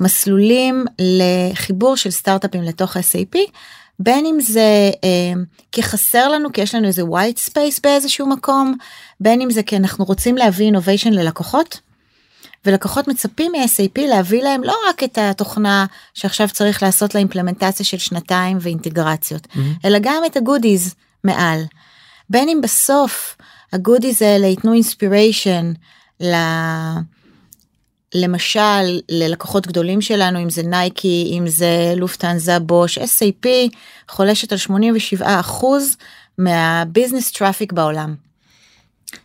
מסלולים 0.00 0.84
לחיבור 0.98 1.96
של 1.96 2.10
סטארט-אפים 2.10 2.62
לתוך 2.62 2.96
SAP 2.96 3.38
בין 3.98 4.26
אם 4.26 4.40
זה 4.40 4.90
אה, 5.04 5.42
כי 5.72 5.82
חסר 5.82 6.28
לנו 6.28 6.52
כי 6.52 6.60
יש 6.60 6.74
לנו 6.74 6.86
איזה 6.86 7.02
white 7.02 7.50
space 7.50 7.80
באיזשהו 7.82 8.26
מקום 8.26 8.76
בין 9.20 9.40
אם 9.40 9.50
זה 9.50 9.62
כי 9.62 9.76
אנחנו 9.76 10.04
רוצים 10.04 10.36
להביא 10.36 10.72
innovation 10.72 11.10
ללקוחות. 11.10 11.80
ולקוחות 12.66 13.08
מצפים 13.08 13.52
מ-SAP 13.52 14.00
להביא 14.00 14.42
להם 14.42 14.64
לא 14.64 14.76
רק 14.88 15.02
את 15.02 15.18
התוכנה 15.18 15.86
שעכשיו 16.14 16.48
צריך 16.48 16.82
לעשות 16.82 17.14
לה 17.14 17.20
אימפלמנטציה 17.20 17.86
של 17.86 17.98
שנתיים 17.98 18.58
ואינטגרציות 18.60 19.46
mm-hmm. 19.46 19.58
אלא 19.84 19.98
גם 20.02 20.22
את 20.26 20.36
ה-goodies 20.36 20.94
מעל. 21.24 21.62
בין 22.30 22.48
אם 22.48 22.60
בסוף 22.62 23.36
ה-goodies 23.72 24.22
האלה 24.22 24.46
ייתנו 24.46 24.72
inspiration 24.72 25.72
למשל 28.14 29.00
ללקוחות 29.08 29.66
גדולים 29.66 30.00
שלנו 30.00 30.42
אם 30.42 30.50
זה 30.50 30.62
נייקי 30.62 31.34
אם 31.38 31.48
זה 31.48 31.94
לופטהנזה 31.96 32.58
בוש 32.58 32.98
SAP 32.98 33.48
חולשת 34.08 34.52
על 34.52 34.58
87 34.58 35.40
אחוז 35.40 35.96
מה-business 36.38 37.32
traffic 37.32 37.72
בעולם. 37.72 38.14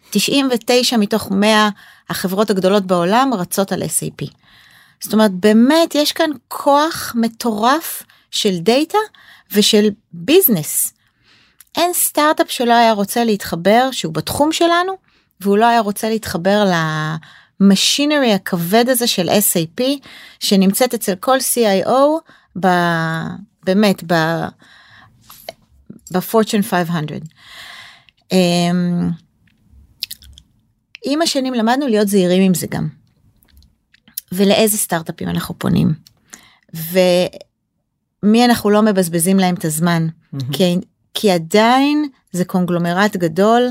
99 0.09 0.97
מתוך 0.97 1.31
100 1.31 1.69
החברות 2.09 2.49
הגדולות 2.49 2.85
בעולם 2.85 3.31
רצות 3.33 3.71
על 3.71 3.83
SAP. 3.83 4.25
זאת 4.99 5.13
אומרת 5.13 5.31
באמת 5.31 5.95
יש 5.95 6.11
כאן 6.11 6.29
כוח 6.47 7.13
מטורף 7.15 8.03
של 8.31 8.59
דאטה 8.59 8.97
ושל 9.51 9.89
business. 10.13 10.93
אין 11.77 11.93
סטארט-אפ 11.93 12.51
שלא 12.51 12.73
היה 12.73 12.91
רוצה 12.91 13.23
להתחבר 13.23 13.89
שהוא 13.91 14.13
בתחום 14.13 14.51
שלנו 14.51 14.93
והוא 15.41 15.57
לא 15.57 15.65
היה 15.65 15.79
רוצה 15.79 16.09
להתחבר 16.09 16.71
ל-machinery 17.61 18.33
הכבד 18.33 18.89
הזה 18.89 19.07
של 19.07 19.29
SAP 19.29 19.83
שנמצאת 20.39 20.93
אצל 20.93 21.15
כל 21.15 21.37
CIO 21.37 22.31
ב... 22.59 22.67
באמת 23.63 24.03
ב... 24.07 24.13
בפורצ'ן 26.11 26.61
500. 26.61 27.21
Um, 28.33 28.35
עם 31.09 31.21
השנים 31.21 31.53
למדנו 31.53 31.87
להיות 31.87 32.07
זהירים 32.07 32.41
עם 32.41 32.53
זה 32.53 32.67
גם. 32.67 32.87
ולאיזה 34.31 34.77
סטארט-אפים 34.77 35.29
אנחנו 35.29 35.59
פונים. 35.59 35.93
ומי 36.73 38.45
אנחנו 38.45 38.69
לא 38.69 38.81
מבזבזים 38.81 39.37
להם 39.37 39.55
את 39.55 39.65
הזמן. 39.65 40.07
Mm-hmm. 40.07 40.43
כי, 40.51 40.75
כי 41.13 41.31
עדיין 41.31 42.05
זה 42.31 42.45
קונגלומרט 42.45 43.15
גדול, 43.15 43.69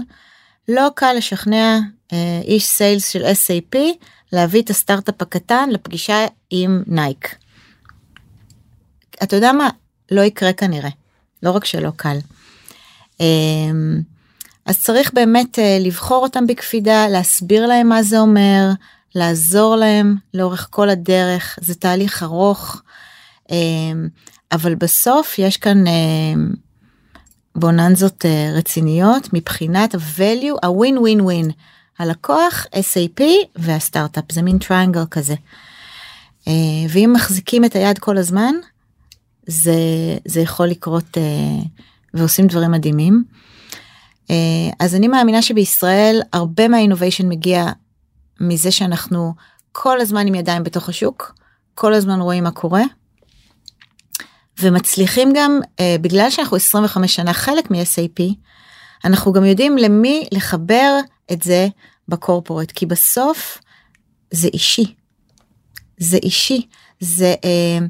לא 0.68 0.88
קל 0.94 1.12
לשכנע 1.16 1.78
אה, 2.12 2.40
איש 2.44 2.66
sales 2.66 3.08
של 3.08 3.24
SAP 3.24 3.78
להביא 4.32 4.62
את 4.62 4.70
הסטארט-אפ 4.70 5.22
הקטן 5.22 5.68
לפגישה 5.70 6.26
עם 6.50 6.82
נייק. 6.86 7.36
אתה 9.22 9.36
יודע 9.36 9.52
מה? 9.52 9.68
לא 10.10 10.20
יקרה 10.20 10.52
כנראה. 10.52 10.90
לא 11.42 11.50
רק 11.50 11.64
שלא 11.64 11.90
קל. 11.96 12.18
אה, 13.20 13.26
אז 14.66 14.82
צריך 14.82 15.12
באמת 15.14 15.58
אה, 15.58 15.78
לבחור 15.80 16.22
אותם 16.22 16.46
בקפידה, 16.46 17.08
להסביר 17.08 17.66
להם 17.66 17.88
מה 17.88 18.02
זה 18.02 18.20
אומר, 18.20 18.70
לעזור 19.14 19.76
להם 19.76 20.16
לאורך 20.34 20.68
כל 20.70 20.88
הדרך, 20.88 21.58
זה 21.62 21.74
תהליך 21.74 22.22
ארוך, 22.22 22.82
אה, 23.50 23.56
אבל 24.52 24.74
בסוף 24.74 25.38
יש 25.38 25.56
כאן 25.56 25.86
אה, 25.86 25.92
בוננזות 27.56 28.24
רציניות 28.54 29.28
מבחינת 29.32 29.94
ה-value, 29.94 30.66
ה-win 30.66 30.98
win 30.98 31.20
win, 31.20 31.52
הלקוח, 31.98 32.66
SAP 32.74 33.22
והסטארט-אפ, 33.56 34.32
זה 34.32 34.42
מין 34.42 34.58
triangle 34.58 35.04
כזה. 35.10 35.34
ואם 36.88 37.10
מחזיקים 37.14 37.64
את 37.64 37.76
היד 37.76 37.98
כל 37.98 38.18
הזמן, 38.18 38.54
זה, 39.46 39.74
זה 40.24 40.40
יכול 40.40 40.66
לקרות 40.66 41.16
ועושים 42.14 42.46
דברים 42.46 42.70
מדהימים. 42.70 43.24
אה, 44.30 44.36
אז 44.80 44.94
אני 44.94 45.08
מאמינה 45.08 45.42
שבישראל 45.42 46.20
הרבה 46.32 46.68
מה-innovation 46.68 47.28
מגיע 47.28 47.66
מזה 48.40 48.70
שאנחנו 48.70 49.34
כל 49.72 50.00
הזמן 50.00 50.26
עם 50.26 50.34
ידיים 50.34 50.62
בתוך 50.62 50.88
השוק, 50.88 51.34
כל 51.74 51.94
הזמן 51.94 52.20
רואים 52.20 52.44
מה 52.44 52.50
קורה. 52.50 52.82
ומצליחים 54.60 55.32
גם 55.34 55.60
אה, 55.80 55.96
בגלל 56.00 56.30
שאנחנו 56.30 56.56
25 56.56 57.16
שנה 57.16 57.32
חלק 57.32 57.70
מ-SAP 57.70 58.22
אנחנו 59.04 59.32
גם 59.32 59.44
יודעים 59.44 59.78
למי 59.78 60.28
לחבר 60.32 60.98
את 61.32 61.42
זה 61.42 61.68
בקורפורט 62.08 62.70
כי 62.70 62.86
בסוף 62.86 63.58
זה 64.30 64.48
אישי. 64.48 64.94
זה 65.98 66.16
אישי 66.16 66.66
זה 67.00 67.34
אה, 67.44 67.86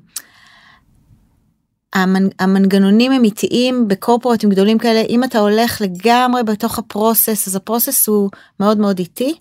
המנגנונים 2.39 3.13
הם 3.13 3.25
איטיים 3.25 3.89
בקורפורטים 3.89 4.51
גדולים 4.51 4.79
כאלה 4.79 5.01
אם 5.09 5.25
אתה 5.25 5.39
הולך 5.39 5.81
לגמרי 5.81 6.43
בתוך 6.43 6.79
הפרוסס 6.79 7.49
אז 7.49 7.57
הפרוסס 7.57 8.09
הוא 8.09 8.31
מאוד 8.61 8.79
מאוד 8.79 8.99
איטי. 8.99 9.35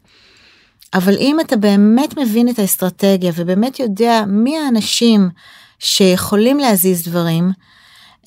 אבל 0.93 1.17
אם 1.17 1.39
אתה 1.39 1.55
באמת 1.55 2.17
מבין 2.17 2.49
את 2.49 2.59
האסטרטגיה 2.59 3.31
ובאמת 3.35 3.79
יודע 3.79 4.23
מי 4.27 4.57
האנשים 4.57 5.29
שיכולים 5.79 6.57
להזיז 6.57 7.07
דברים 7.07 7.51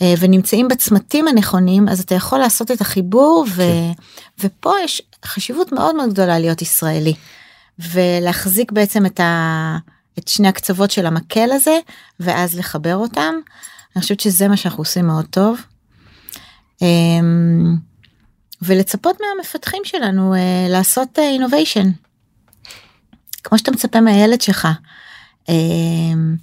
אה, 0.02 0.14
ונמצאים 0.20 0.68
בצמתים 0.68 1.28
הנכונים 1.28 1.88
אז 1.88 2.00
אתה 2.00 2.14
יכול 2.14 2.38
לעשות 2.38 2.70
את 2.70 2.80
החיבור 2.80 3.46
ו... 3.48 3.56
כן. 3.56 3.92
ופה 4.44 4.72
יש 4.84 5.02
חשיבות 5.24 5.72
מאוד 5.72 5.96
מאוד 5.96 6.10
גדולה 6.10 6.38
להיות 6.38 6.62
ישראלי 6.62 7.14
ולהחזיק 7.92 8.72
בעצם 8.72 9.06
את, 9.06 9.20
ה... 9.20 9.78
את 10.18 10.28
שני 10.28 10.48
הקצוות 10.48 10.90
של 10.90 11.06
המקל 11.06 11.52
הזה 11.52 11.78
ואז 12.20 12.58
לחבר 12.58 12.96
אותם. 12.96 13.34
אני 13.98 14.02
חושבת 14.02 14.20
שזה 14.20 14.48
מה 14.48 14.56
שאנחנו 14.56 14.80
עושים 14.80 15.06
מאוד 15.06 15.26
טוב. 15.30 15.60
אמ, 16.82 17.76
ולצפות 18.62 19.16
מהמפתחים 19.20 19.82
שלנו 19.84 20.34
אה, 20.34 20.66
לעשות 20.68 21.18
אינוביישן. 21.18 21.86
אה, 21.86 21.92
כמו 23.44 23.58
שאתה 23.58 23.70
מצפה 23.70 24.00
מהילד 24.00 24.40
שלך 24.40 24.68
אמ, 25.48 26.36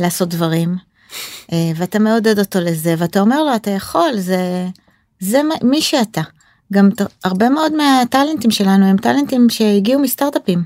לעשות 0.00 0.28
דברים 0.28 0.76
אה, 1.52 1.72
ואתה 1.76 1.98
מעודד 1.98 2.38
אותו 2.38 2.60
לזה 2.60 2.94
ואתה 2.98 3.20
אומר 3.20 3.42
לו 3.42 3.56
אתה 3.56 3.70
יכול 3.70 4.10
זה 4.16 4.66
זה 5.20 5.40
מי 5.62 5.82
שאתה. 5.82 6.22
גם 6.72 6.88
הרבה 7.24 7.48
מאוד 7.48 7.72
מהטאלנטים 7.72 8.50
שלנו 8.50 8.86
הם 8.86 8.96
טאלנטים 8.96 9.50
שהגיעו 9.50 10.00
מסטארט-אפים. 10.00 10.64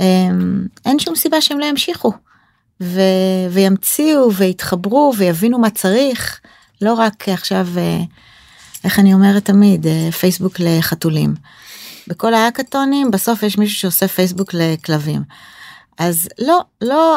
אמ, 0.00 0.66
אין 0.84 0.98
שום 0.98 1.16
סיבה 1.16 1.40
שהם 1.40 1.58
לא 1.58 1.64
ימשיכו. 1.64 2.12
ו- 2.84 3.50
וימציאו 3.50 4.32
ויתחברו 4.32 5.12
ויבינו 5.18 5.58
מה 5.58 5.70
צריך 5.70 6.40
לא 6.82 6.94
רק 6.94 7.28
עכשיו 7.28 7.66
אה, 7.76 8.00
איך 8.84 8.98
אני 8.98 9.14
אומרת 9.14 9.44
תמיד 9.44 9.86
אה, 9.86 10.12
פייסבוק 10.12 10.54
לחתולים. 10.58 11.34
בכל 12.08 12.34
האקתונים 12.34 13.10
בסוף 13.10 13.42
יש 13.42 13.58
מישהו 13.58 13.78
שעושה 13.78 14.08
פייסבוק 14.08 14.54
לכלבים. 14.54 15.22
אז 15.98 16.28
לא 16.38 16.60
לא 16.80 17.16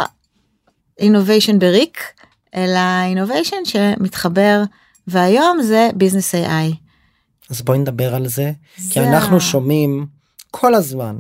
innovation 1.00 1.60
בריק 1.60 2.04
אלא 2.56 3.04
innovation 3.04 3.66
שמתחבר 3.66 4.64
והיום 5.08 5.62
זה 5.62 5.90
business 5.96 6.36
AI. 6.36 6.76
אז 7.50 7.62
בואי 7.62 7.80
נדבר 7.80 8.16
על 8.16 8.28
זה, 8.28 8.52
זה 8.78 8.94
כי 8.94 9.00
אנחנו 9.00 9.42
שומעים 9.42 10.06
כל 10.52 10.76
הזמן 10.76 11.18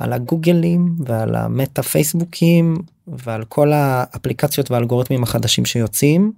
על 0.00 0.12
הגוגלים 0.12 0.94
ועל 1.06 1.34
המטה 1.34 1.82
פייסבוקים 1.82 2.76
ועל 3.06 3.44
כל 3.44 3.72
האפליקציות 3.72 4.70
והאלגוריתמים 4.70 5.22
החדשים 5.22 5.64
שיוצאים. 5.64 6.32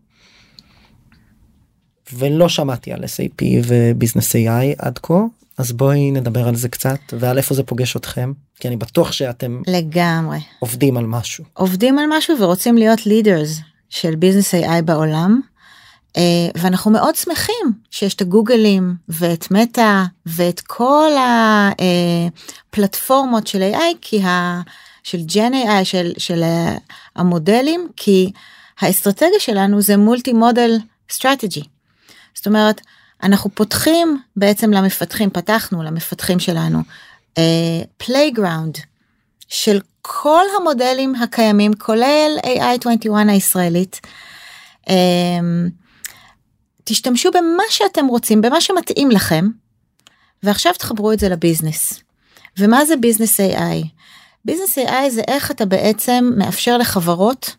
ולא 2.13 2.49
שמעתי 2.49 2.93
על 2.93 3.05
SAP 3.05 3.45
וביזנס 3.65 4.37
AI 4.37 4.75
עד 4.79 4.99
כה 4.99 5.23
אז 5.59 5.73
בואי 5.73 6.11
נדבר 6.11 6.49
על 6.49 6.55
זה 6.57 6.69
קצת 6.69 6.99
ועל 7.13 7.39
איפה 7.39 7.55
זה 7.55 7.63
פוגש 7.63 7.97
אתכם 7.97 8.33
כי 8.61 8.69
אני 8.69 8.77
בטוח 8.77 9.13
שאתם 9.13 9.63
לגמרי 9.67 10.39
עובדים 10.59 10.97
על 10.97 11.07
משהו 11.07 11.45
עובדים 11.55 11.99
על 11.99 12.05
משהו 12.11 12.39
ורוצים 12.41 12.77
להיות 12.79 13.07
לידרס 13.07 13.61
של 13.89 14.15
ביזנס 14.15 14.55
AI 14.55 14.83
בעולם. 14.85 15.41
Uh, 16.17 16.21
ואנחנו 16.55 16.91
מאוד 16.91 17.17
שמחים 17.17 17.73
שיש 17.91 18.15
את 18.15 18.21
הגוגלים 18.21 18.95
ואת 19.09 19.51
מטא 19.51 20.03
ואת 20.27 20.61
כל 20.61 21.11
הפלטפורמות 22.71 23.47
של 23.47 23.73
AI 23.73 23.97
כי 24.01 24.23
ה... 24.23 24.61
של 25.03 25.19
ג'ן 25.23 25.53
AI 25.55 25.85
של, 25.85 26.13
של 26.19 26.43
המודלים 27.17 27.89
כי 27.97 28.33
האסטרטגיה 28.81 29.41
שלנו 29.41 29.83
זה 29.83 29.97
multi 29.97 30.33
model 30.33 30.79
strategy. 31.11 31.63
זאת 32.35 32.47
אומרת 32.47 32.81
אנחנו 33.23 33.51
פותחים 33.55 34.19
בעצם 34.37 34.73
למפתחים 34.73 35.31
פתחנו 35.31 35.83
למפתחים 35.83 36.39
שלנו 36.39 36.79
playground 37.97 38.77
uh, 38.77 38.81
של 39.49 39.81
כל 40.03 40.45
המודלים 40.61 41.15
הקיימים 41.15 41.73
כולל 41.75 42.37
AI 42.43 42.89
21 42.89 43.27
הישראלית. 43.29 44.01
Um, 44.87 44.93
תשתמשו 46.85 47.31
במה 47.31 47.63
שאתם 47.71 48.07
רוצים 48.07 48.41
במה 48.41 48.61
שמתאים 48.61 49.11
לכם 49.11 49.49
ועכשיו 50.43 50.73
תחברו 50.79 51.13
את 51.13 51.19
זה 51.19 51.29
ל-business. 51.29 52.01
ומה 52.59 52.85
זה 52.85 52.97
business 52.97 53.41
AI? 53.41 53.87
business 54.45 54.79
AI 54.79 55.11
זה 55.11 55.23
איך 55.29 55.51
אתה 55.51 55.65
בעצם 55.65 56.31
מאפשר 56.37 56.79
לחברות 56.79 57.57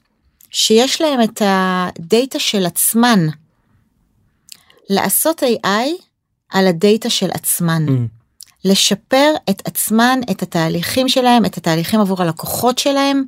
שיש 0.50 1.02
להם 1.02 1.22
את 1.22 1.42
הדאטה 1.46 2.40
של 2.40 2.66
עצמן 2.66 3.28
לעשות 4.90 5.44
AI 5.44 6.04
על 6.50 6.68
הדאטה 6.68 7.10
של 7.10 7.30
עצמן. 7.32 7.86
Mm. 7.88 8.24
לשפר 8.66 9.34
את 9.50 9.68
עצמן, 9.68 10.20
את 10.32 10.42
התהליכים 10.42 11.10
שלהם, 11.10 11.46
את 11.46 11.58
התהליכים 11.58 12.00
עבור 12.00 12.22
הלקוחות 12.22 12.78
שלהם. 12.78 13.24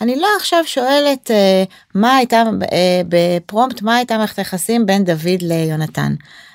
אני 0.00 0.16
לא 0.16 0.28
עכשיו 0.36 0.62
שואלת 0.66 1.30
אה, 1.30 1.64
מה 1.94 2.16
הייתה 2.16 2.42
אה, 2.72 3.02
ב-prompt, 3.08 3.82
מה 3.82 3.96
הייתה 3.96 4.18
מערכת 4.18 4.38
היחסים 4.38 4.86
בין 4.86 5.04
דוד 5.04 5.42
ליונתן. 5.42 6.14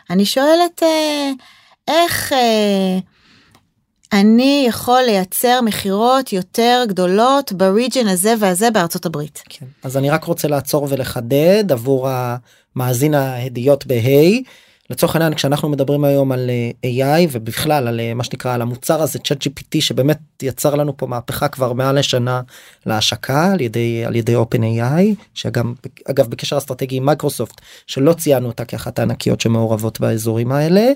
אני 0.10 0.26
שואלת 0.26 0.84
אה, 0.84 1.32
איך 1.88 2.34
אה, 2.34 3.00
אני 4.14 4.66
יכול 4.68 5.02
לייצר 5.02 5.62
מכירות 5.62 6.34
יותר 6.34 6.84
גדולות 6.88 7.52
בריג'ן 7.52 8.08
הזה 8.08 8.34
והזה 8.40 8.72
בארצות 8.72 9.06
הברית. 9.06 9.44
כן. 9.50 9.66
אז 9.84 9.98
אני 9.98 10.10
רק 10.10 10.24
רוצה 10.24 10.48
לעצור 10.48 10.88
ולחדד 10.90 11.72
עבור 11.72 12.10
המאזין 12.10 13.14
ההדיות 13.14 13.86
בהיי. 13.86 14.44
לצורך 14.90 15.16
העניין 15.16 15.34
כשאנחנו 15.34 15.70
מדברים 15.70 16.04
היום 16.04 16.32
על 16.32 16.50
אה, 16.50 16.72
AI 17.26 17.28
ובכלל 17.32 17.88
על 17.88 18.00
אה, 18.00 18.14
מה 18.14 18.24
שנקרא 18.24 18.54
על 18.54 18.62
המוצר 18.62 19.02
הזה 19.02 19.20
צ'אט 19.20 19.48
gpt 19.48 19.78
שבאמת 19.80 20.20
יצר 20.42 20.76
לנו 20.76 20.98
פה 20.98 21.08
מהפכה 21.08 21.48
כבר 21.48 21.74
מעל 21.74 22.00
לשנה 22.00 22.42
להשקה 22.86 23.52
על 23.52 23.62
ידי 23.62 24.06
על 24.06 24.16
ידי 24.16 24.36
open 24.36 24.60
AI 24.60 25.24
שגם 25.34 25.74
אגב 26.12 26.28
בקשר 26.28 26.58
אסטרטגי 26.58 26.96
עם 26.96 27.06
מייקרוסופט 27.06 27.62
שלא 27.88 28.14
ציינו 28.14 28.48
אותה 28.48 28.66
כאחת 28.66 29.00
הענקיות 29.00 29.42
שמעורבות 29.42 30.00
באזורים 30.00 30.52
האלה. 30.52 30.92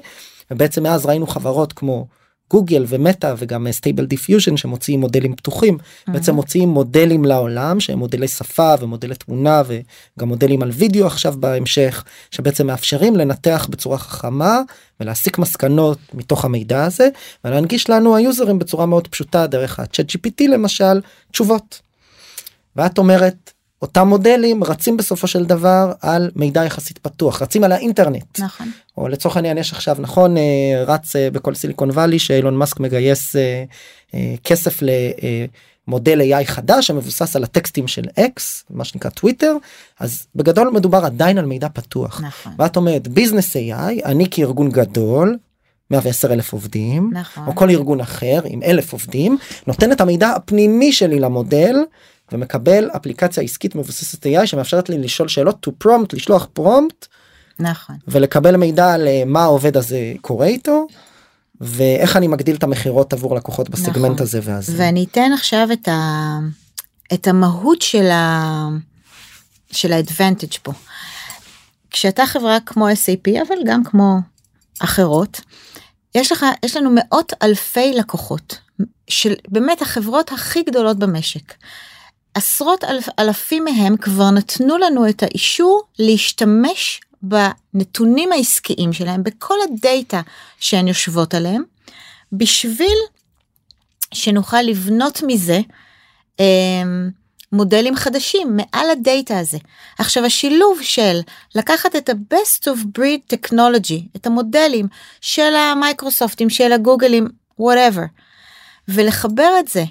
ובעצם 0.52 0.84
מאז 0.84 1.06
ראינו 1.06 1.28
חברות 1.28 1.74
כמו 1.74 2.08
גוגל 2.52 2.86
ומטא 2.88 3.34
וגם 3.38 3.68
Stable 3.72 4.06
Diffusion 4.06 4.58
שמוציאים 4.58 5.00
מודלים 5.00 5.36
פתוחים 5.36 5.78
mm-hmm. 5.78 6.12
בעצם 6.12 6.36
מוציאים 6.36 6.70
מודלים 6.70 7.26
לעולם 7.26 7.80
שהם 7.80 8.00
מודלי 8.00 8.28
שפה 8.28 8.74
ומודלי 8.80 9.16
תמונה 9.16 9.62
וגם 9.68 10.28
מודלים 10.28 10.64
על 10.64 10.70
וידאו 10.70 11.08
עכשיו 11.08 11.36
בהמשך 11.40 12.04
שבעצם 12.32 12.68
מאפשרים 12.68 13.16
לנתח 13.16 13.68
בצורה 13.70 13.98
חכמה 13.98 14.62
ולהסיק 15.00 15.38
מסקנות 15.38 15.98
מתוך 16.14 16.46
המידע 16.46 16.86
הזה 16.86 17.10
ולהנגיש 17.46 17.90
לנו 17.90 18.16
היוזרים 18.16 18.60
בצורה 18.60 18.86
מאוד 18.86 19.08
פשוטה 19.08 19.48
דרך 19.48 19.80
ה-ChatGPT 19.80 20.48
למשל 20.50 21.02
תשובות. 21.32 21.82
ואת 22.76 22.98
אומרת 22.98 23.52
אותם 23.82 24.08
מודלים 24.08 24.64
רצים 24.64 24.98
בסופו 24.98 25.28
של 25.28 25.46
דבר 25.46 25.92
על 26.02 26.32
מידע 26.36 26.66
יחסית 26.66 26.98
פתוח 26.98 27.42
רצים 27.42 27.64
על 27.64 27.72
האינטרנט 27.72 28.40
נכון 28.40 28.72
או 28.98 29.08
לצורך 29.08 29.36
העניין 29.36 29.58
יש 29.58 29.74
עכשיו 29.74 29.98
נכון 30.00 30.38
אה, 30.38 30.84
רץ 30.88 31.16
אה, 31.16 31.30
בכל 31.32 31.56
סיליקון 31.56 31.92
וואלי 31.92 32.20
שאילון 32.20 32.56
מאסק 32.56 32.80
מגייס 32.80 33.36
אה, 33.36 33.64
כסף 34.44 34.80
למודל 35.88 36.22
AI 36.22 36.46
חדש 36.46 36.88
שמבוסס 36.88 37.36
על 37.36 37.44
הטקסטים 37.44 37.88
של 37.88 38.04
אקס 38.20 38.66
מה 38.70 38.84
שנקרא 38.84 39.10
טוויטר 39.10 39.54
אז 40.00 40.28
בגדול 40.36 40.70
מדובר 40.70 41.06
עדיין 41.06 41.38
על 41.38 41.46
מידע 41.46 41.68
פתוח 41.74 42.22
נכון. 42.22 42.54
ואת 42.60 42.76
אומרת 42.76 43.08
business 43.08 43.56
AI 43.56 44.06
אני 44.06 44.28
כארגון 44.32 44.70
גדול 44.70 45.38
110 45.92 46.34
אלף 46.34 46.54
עובדים 46.54 47.10
נכון. 47.14 47.48
או 47.48 47.56
כל 47.56 47.70
ארגון 47.70 48.00
אחר 48.00 48.40
עם 48.46 48.64
אלף 48.64 48.94
עובדים 48.94 49.38
נותן 49.68 49.92
את 49.92 50.02
המידע 50.02 50.30
הפנימי 50.30 50.92
שלי 50.92 51.20
למודל 51.20 51.76
ומקבל 52.32 52.90
אפליקציה 52.96 53.44
עסקית 53.44 53.76
מבוססת 53.76 54.26
AI 54.26 54.46
שמאפשרת 54.46 54.90
לי 54.90 54.98
לשאול 54.98 55.28
שאלות 55.28 55.68
to 55.68 55.86
prompt 55.86 56.08
לשלוח 56.14 56.48
פרומפט 56.54 57.08
נכון 57.60 57.96
ולקבל 58.08 58.56
מידע 58.56 58.94
על 58.94 59.08
אה, 59.08 59.24
מה 59.26 59.44
העובד 59.44 59.78
הזה 59.78 60.14
קורה 60.22 60.46
איתו 60.46 60.88
ואיך 61.62 62.18
אני 62.18 62.28
מגדיל 62.28 62.56
את 62.56 62.64
המכירות 62.64 63.14
עבור 63.14 63.36
לקוחות 63.36 63.70
בסגמנט 63.70 64.12
נכון. 64.12 64.22
הזה 64.22 64.40
והזה. 64.44 64.74
ואני 64.78 65.06
אתן 65.12 65.32
עכשיו 65.34 65.68
את, 65.74 65.88
ה... 65.88 66.40
את 67.14 67.28
המהות 67.28 67.82
של, 67.82 68.06
ה... 68.06 68.68
של 69.72 69.94
האדוונטג' 69.94 70.58
פה. 70.64 70.72
כשאתה 71.90 72.26
חברה 72.26 72.58
כמו 72.66 72.90
SAP 72.90 73.42
אבל 73.48 73.56
גם 73.66 73.84
כמו 73.84 74.18
אחרות 74.80 75.42
יש 76.16 76.32
לך 76.32 76.46
יש 76.66 76.78
לנו 76.78 76.90
מאות 76.94 77.34
אלפי 77.44 77.94
לקוחות 77.94 78.60
של 79.08 79.34
באמת 79.48 79.82
החברות 79.82 80.32
הכי 80.32 80.64
גדולות 80.64 81.00
במשק. 81.00 81.54
עשרות 82.38 82.84
אלף, 82.84 83.10
אלפים 83.20 83.64
מהם 83.64 83.98
כבר 83.98 84.32
נתנו 84.32 84.78
לנו 84.78 85.10
את 85.10 85.24
האישור 85.24 85.82
להשתמש 86.00 87.02
בנתונים 87.22 88.32
העסקיים 88.32 88.94
שלהם, 88.94 89.24
בכל 89.24 89.56
הדאטה 89.64 90.22
שהן 90.60 90.88
יושבות 90.88 91.34
עליהם, 91.34 91.64
בשביל 92.34 92.98
שנוכל 94.14 94.62
לבנות 94.62 95.22
מזה 95.28 95.60
אה, 96.40 96.84
מודלים 97.52 97.96
חדשים 97.96 98.58
מעל 98.58 98.90
הדאטה 98.90 99.40
הזה. 99.40 99.58
עכשיו 100.00 100.26
השילוב 100.26 100.80
של 100.82 101.20
לקחת 101.56 101.96
את 101.96 102.10
ה-best 102.10 102.64
of 102.64 103.00
breed 103.00 103.36
technology, 103.36 104.02
את 104.16 104.28
המודלים 104.28 104.88
של 105.22 105.56
המייקרוסופטים, 105.56 106.50
של 106.50 106.72
הגוגלים, 106.72 107.28
whatever, 107.62 108.06
ולחבר 108.88 109.50
את 109.60 109.68
זה 109.68 109.84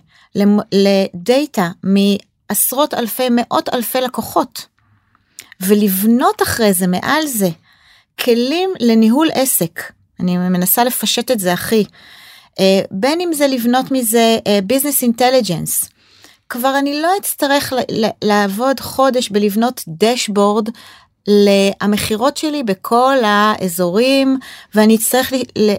לדאטה 0.73 1.71
מעשרות 2.51 2.95
אלפי, 2.95 3.29
מאות 3.31 3.69
אלפי 3.75 4.01
לקוחות. 4.01 4.67
ולבנות 5.61 6.43
אחרי 6.43 6.73
זה 6.73 6.87
מעל 6.87 7.27
זה 7.27 7.49
כלים 8.21 8.71
לניהול 8.81 9.29
עסק. 9.35 9.93
אני 10.21 10.39
מנסה 10.39 10.85
לפשט 10.85 11.31
את 11.31 11.41
זה 11.41 11.53
הכי. 11.53 11.85
אה, 12.61 12.81
בין 12.91 13.21
אם 13.21 13.33
זה 13.33 13.47
לבנות 13.47 13.91
מזה 13.91 14.39
business 14.65 14.99
uh, 14.99 15.03
intelligence. 15.03 15.89
כבר 16.49 16.79
אני 16.79 17.03
לא 17.03 17.13
אצטרך 17.21 17.73
לעבוד 18.25 18.81
חודש 18.81 19.29
בלבנות 19.29 19.85
דשבורד 19.89 20.69
למכירות 21.29 22.37
שלי 22.37 22.63
בכל 22.63 23.17
האזורים 23.25 24.39
ואני 24.75 24.97
אצטרך 24.97 25.33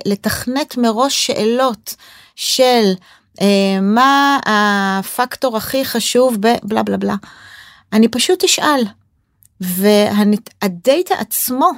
לתכנת 0.06 0.77
מראש 0.77 1.25
שאלות 1.25 1.95
של 2.36 2.93
מה 3.82 4.39
הפקטור 4.45 5.58
הכי 5.58 5.86
חשוב 5.86 6.38
בבלה 6.39 6.84
בלה 6.84 6.97
בלה. 6.97 7.15
אני 7.93 8.08
פשוט 8.08 8.43
אשאל 8.43 8.84
והדאטה 9.62 11.15
עצמו, 11.19 11.71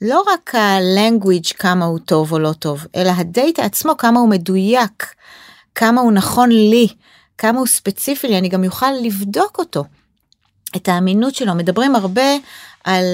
לא 0.00 0.24
רק 0.32 0.54
ה-language 0.54 1.54
כמה 1.58 1.84
הוא 1.84 1.98
טוב 1.98 2.32
או 2.32 2.38
לא 2.38 2.52
טוב, 2.52 2.86
אלא 2.96 3.10
הדאטה 3.10 3.64
עצמו 3.64 3.96
כמה 3.96 4.20
הוא 4.20 4.28
מדויק, 4.28 5.14
כמה 5.74 6.00
הוא 6.00 6.12
נכון 6.12 6.48
לי, 6.50 6.88
כמה 7.38 7.58
הוא 7.58 7.66
ספציפי 7.66 8.28
לי, 8.28 8.38
אני 8.38 8.48
גם 8.48 8.64
יוכל 8.64 8.90
לבדוק 9.02 9.58
אותו, 9.58 9.84
את 10.76 10.88
האמינות 10.88 11.34
שלו. 11.34 11.54
מדברים 11.54 11.96
הרבה 11.96 12.36
על 12.84 13.04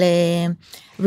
uh, 0.99 1.03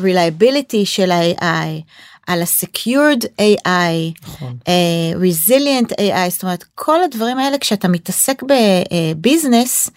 reliability 0.00 0.84
של 0.84 1.10
ה-AI, 1.10 1.82
על 2.26 2.42
ה-secured 2.42 3.24
AI, 3.40 4.22
נכון. 4.22 4.58
uh, 4.64 5.16
resilient 5.16 5.92
AI, 5.92 6.30
זאת 6.30 6.42
אומרת 6.42 6.64
כל 6.74 7.02
הדברים 7.02 7.38
האלה 7.38 7.58
כשאתה 7.58 7.88
מתעסק 7.88 8.42
בביזנס, 8.42 9.86
uh, 9.88 9.90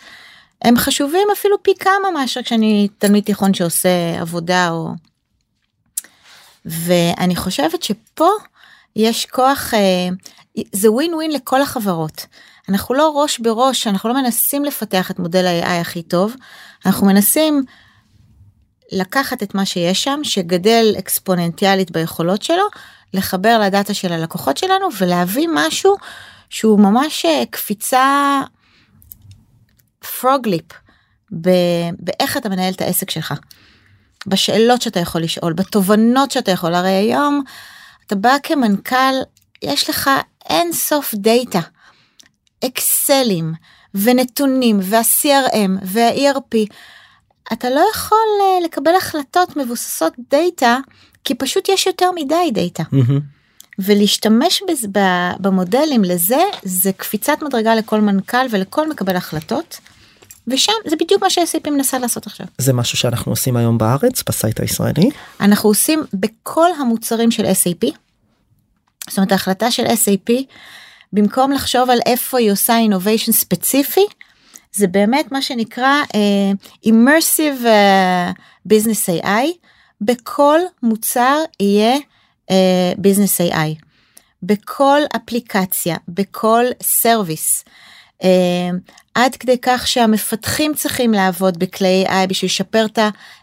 הם 0.62 0.78
חשובים 0.78 1.28
אפילו 1.34 1.64
פי 1.64 1.72
כמה 1.80 2.12
מאשר 2.14 2.42
כשאני 2.42 2.88
תלמיד 2.98 3.24
תיכון 3.24 3.54
שעושה 3.54 4.20
עבודה 4.20 4.70
או... 4.70 4.90
ואני 6.66 7.36
חושבת 7.36 7.84
שפה 7.84 8.30
יש 8.96 9.26
כוח, 9.26 9.74
אה, 9.74 10.10
זה 10.72 10.92
ווין 10.92 11.14
ווין 11.14 11.32
לכל 11.32 11.62
החברות. 11.62 12.26
אנחנו 12.70 12.96
לא 12.96 13.22
ראש 13.22 13.40
בראש, 13.40 13.88
אנחנו 13.88 14.10
לא 14.10 14.16
מנסים 14.16 14.66
לפתח 14.66 15.12
את 15.12 15.20
מודל 15.20 15.46
ה-AI 15.46 15.82
הכי 15.82 16.04
טוב, 16.04 16.36
אנחנו 16.86 17.08
מנסים 17.08 17.64
לקחת 18.92 19.44
את 19.44 19.56
מה 19.56 19.66
שיש 19.66 20.04
שם, 20.04 20.20
שגדל 20.24 20.96
אקספוננטיאלית 21.00 21.92
ביכולות 21.92 22.44
שלו, 22.44 22.64
לחבר 23.14 23.60
לדאטה 23.60 23.94
של 23.94 24.14
הלקוחות 24.14 24.58
שלנו 24.58 24.88
ולהביא 25.00 25.48
משהו 25.54 25.96
שהוא 26.50 26.80
ממש 26.80 27.26
אה, 27.26 27.44
קפיצה 27.50 28.42
פרוג 30.20 30.48
ליפ 30.48 30.66
באיך 32.00 32.38
אתה 32.38 32.50
מנהל 32.50 32.74
את 32.74 32.82
העסק 32.82 33.10
שלך. 33.10 33.34
בשאלות 34.28 34.82
שאתה 34.82 35.00
יכול 35.00 35.22
לשאול, 35.22 35.54
בתובנות 35.54 36.32
שאתה 36.32 36.52
יכול, 36.52 36.74
הרי 36.74 36.90
היום 36.90 37.44
אתה 38.08 38.16
בא 38.16 38.36
כמנכ"ל, 38.44 39.16
יש 39.62 39.90
לך 39.90 40.10
אין 40.50 40.74
סוף 40.74 41.14
דאטה, 41.16 41.60
אקסלים 42.66 43.54
ונתונים 43.94 44.80
וה-CRM 44.82 45.72
וה-ERP, 45.82 46.74
אתה 47.54 47.70
לא 47.70 47.82
יכול 47.94 48.18
אה, 48.42 48.66
לקבל 48.66 48.96
החלטות 48.98 49.58
מבוססות 49.58 50.14
דאטה, 50.32 50.78
כי 51.24 51.36
פשוט 51.36 51.70
יש 51.70 51.88
יותר 51.88 52.12
מדי 52.16 52.52
דאטה. 52.54 52.84
ולהשתמש 53.80 54.64
בזה, 54.70 54.88
במודלים 55.40 56.04
לזה, 56.04 56.42
זה 56.64 56.92
קפיצת 56.92 57.38
מדרגה 57.42 57.76
לכל 57.76 58.02
מנכ"ל 58.02 58.48
ולכל 58.52 58.90
מקבל 58.90 59.16
החלטות. 59.16 59.80
ושם 60.48 60.74
זה 60.86 60.96
בדיוק 61.00 61.24
מה 61.24 61.30
ש-SAP 61.30 61.70
מנסה 61.70 62.00
לעשות 62.00 62.28
עכשיו. 62.28 62.46
זה 62.58 62.74
משהו 62.74 62.98
שאנחנו 62.98 63.32
עושים 63.32 63.58
היום 63.58 63.78
בארץ 63.78 64.24
ב 64.30 64.36
site 64.36 64.60
הישראלי? 64.60 65.10
אנחנו 65.42 65.70
עושים 65.70 66.04
בכל 66.14 66.70
המוצרים 66.80 67.32
של 67.32 67.46
SAP. 67.46 67.92
זאת 69.10 69.18
אומרת 69.18 69.32
ההחלטה 69.32 69.72
של 69.72 69.86
SAP 69.86 70.34
במקום 71.14 71.52
לחשוב 71.52 71.90
על 71.90 72.00
איפה 72.06 72.40
היא 72.40 72.52
עושה 72.52 72.78
innovation 72.90 73.32
ספציפי 73.32 74.06
זה 74.78 74.88
באמת 74.88 75.32
מה 75.32 75.42
שנקרא 75.42 76.04
uh, 76.04 76.88
immersive 76.88 77.64
uh, 77.64 78.70
business 78.74 79.24
AI 79.24 79.48
בכל 80.02 80.60
מוצר 80.84 81.38
יהיה 81.60 81.96
uh, 82.52 82.98
business 82.98 83.52
AI 83.52 83.84
בכל 84.44 85.00
אפליקציה 85.16 85.98
בכל 86.08 86.66
service. 86.84 87.64
Uh, 88.22 88.26
עד 89.16 89.36
כדי 89.36 89.58
כך 89.62 89.88
שהמפתחים 89.88 90.74
צריכים 90.74 91.14
לעבוד 91.14 91.60
בכלי 91.60 92.06
AI 92.08 92.28
בשביל 92.30 92.50
לשפר 92.50 92.86
את 92.86 93.00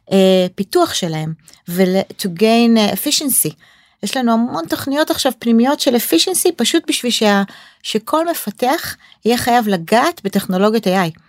הפיתוח 0.08 0.94
שלהם 0.94 1.32
ו-to 1.68 2.28
gain 2.38 2.94
efficiency. 2.94 3.54
יש 4.02 4.16
לנו 4.16 4.32
המון 4.32 4.66
תוכניות 4.66 5.10
עכשיו 5.10 5.32
פנימיות 5.38 5.80
של 5.80 5.96
efficiency 5.96 6.52
פשוט 6.56 6.82
בשביל 6.88 7.12
שה, 7.12 7.42
שכל 7.82 8.30
מפתח 8.30 8.96
יהיה 9.24 9.36
חייב 9.36 9.68
לגעת 9.68 10.20
בטכנולוגיות 10.24 10.86
AI. 10.86 11.23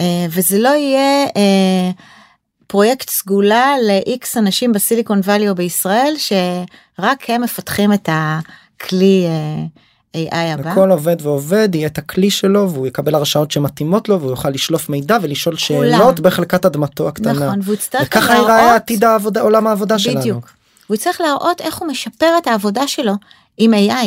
Uh, 0.00 0.02
וזה 0.30 0.58
לא 0.58 0.68
יהיה 0.68 1.26
uh, 1.26 2.02
פרויקט 2.66 3.10
סגולה 3.10 3.74
ל-X 3.82 4.38
אנשים 4.38 4.72
בסיליקון 4.72 5.20
וואלי 5.24 5.48
או 5.48 5.54
בישראל 5.54 6.14
שרק 6.16 7.30
הם 7.30 7.42
מפתחים 7.42 7.92
את 7.92 8.08
הכלי 8.12 9.26
אה, 10.14 10.28
AI 10.30 10.54
הבא. 10.54 10.70
לכל 10.70 10.90
עובד 10.90 11.16
ועובד 11.22 11.68
יהיה 11.74 11.86
את 11.86 11.98
הכלי 11.98 12.30
שלו 12.30 12.70
והוא 12.70 12.86
יקבל 12.86 13.14
הרשאות 13.14 13.50
שמתאימות 13.50 14.08
לו 14.08 14.20
והוא 14.20 14.30
יוכל 14.30 14.50
לשלוף 14.50 14.88
מידע 14.88 15.18
ולשאול 15.22 15.56
שאלות 15.56 16.20
בחלקת 16.20 16.64
אדמתו 16.64 17.08
הקטנה. 17.08 17.32
נכון, 17.32 17.60
והוא 17.62 17.74
יצטרך 17.74 18.00
גם 18.00 18.06
וככה 18.06 18.34
להראות... 18.34 18.48
ייראה 18.48 18.74
עתיד 18.74 19.04
העבודה 19.04 19.40
עולם 19.40 19.66
העבודה 19.66 19.98
שלנו. 19.98 20.20
בדיוק. 20.20 20.50
הוא 20.86 20.94
יצטרך 20.94 21.20
להראות 21.20 21.60
איך 21.60 21.78
הוא 21.78 21.88
משפר 21.88 22.30
את 22.38 22.46
העבודה 22.46 22.86
שלו 22.86 23.12
עם 23.58 23.74
AI. 23.74 24.06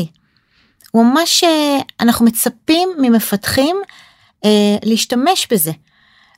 הוא 0.91 1.05
ממש, 1.05 1.43
אה, 1.43 1.77
אנחנו 1.99 2.25
מצפים 2.25 2.89
ממפתחים 2.97 3.75
אה, 3.75 4.06
להשתמש 4.83 5.47
בזה. 5.51 5.71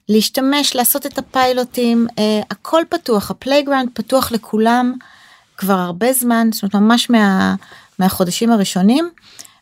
להשתמש, 0.09 0.75
לעשות 0.75 1.05
את 1.05 1.17
הפיילוטים, 1.17 2.07
אה, 2.19 2.41
הכל 2.51 2.81
פתוח, 2.89 3.31
ה 3.31 3.36
playground 3.36 3.89
פתוח 3.93 4.31
לכולם 4.31 4.93
כבר 5.57 5.73
הרבה 5.73 6.13
זמן, 6.13 6.49
זאת 6.51 6.63
אומרת 6.63 6.75
ממש 6.75 7.09
מה, 7.09 7.55
מהחודשים 7.99 8.51
הראשונים, 8.51 9.09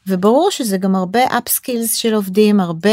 וברור 0.07 0.51
שזה 0.51 0.77
גם 0.77 0.95
הרבה 0.95 1.37
אפסקילס 1.37 1.93
של 1.95 2.13
עובדים, 2.13 2.59
הרבה... 2.59 2.89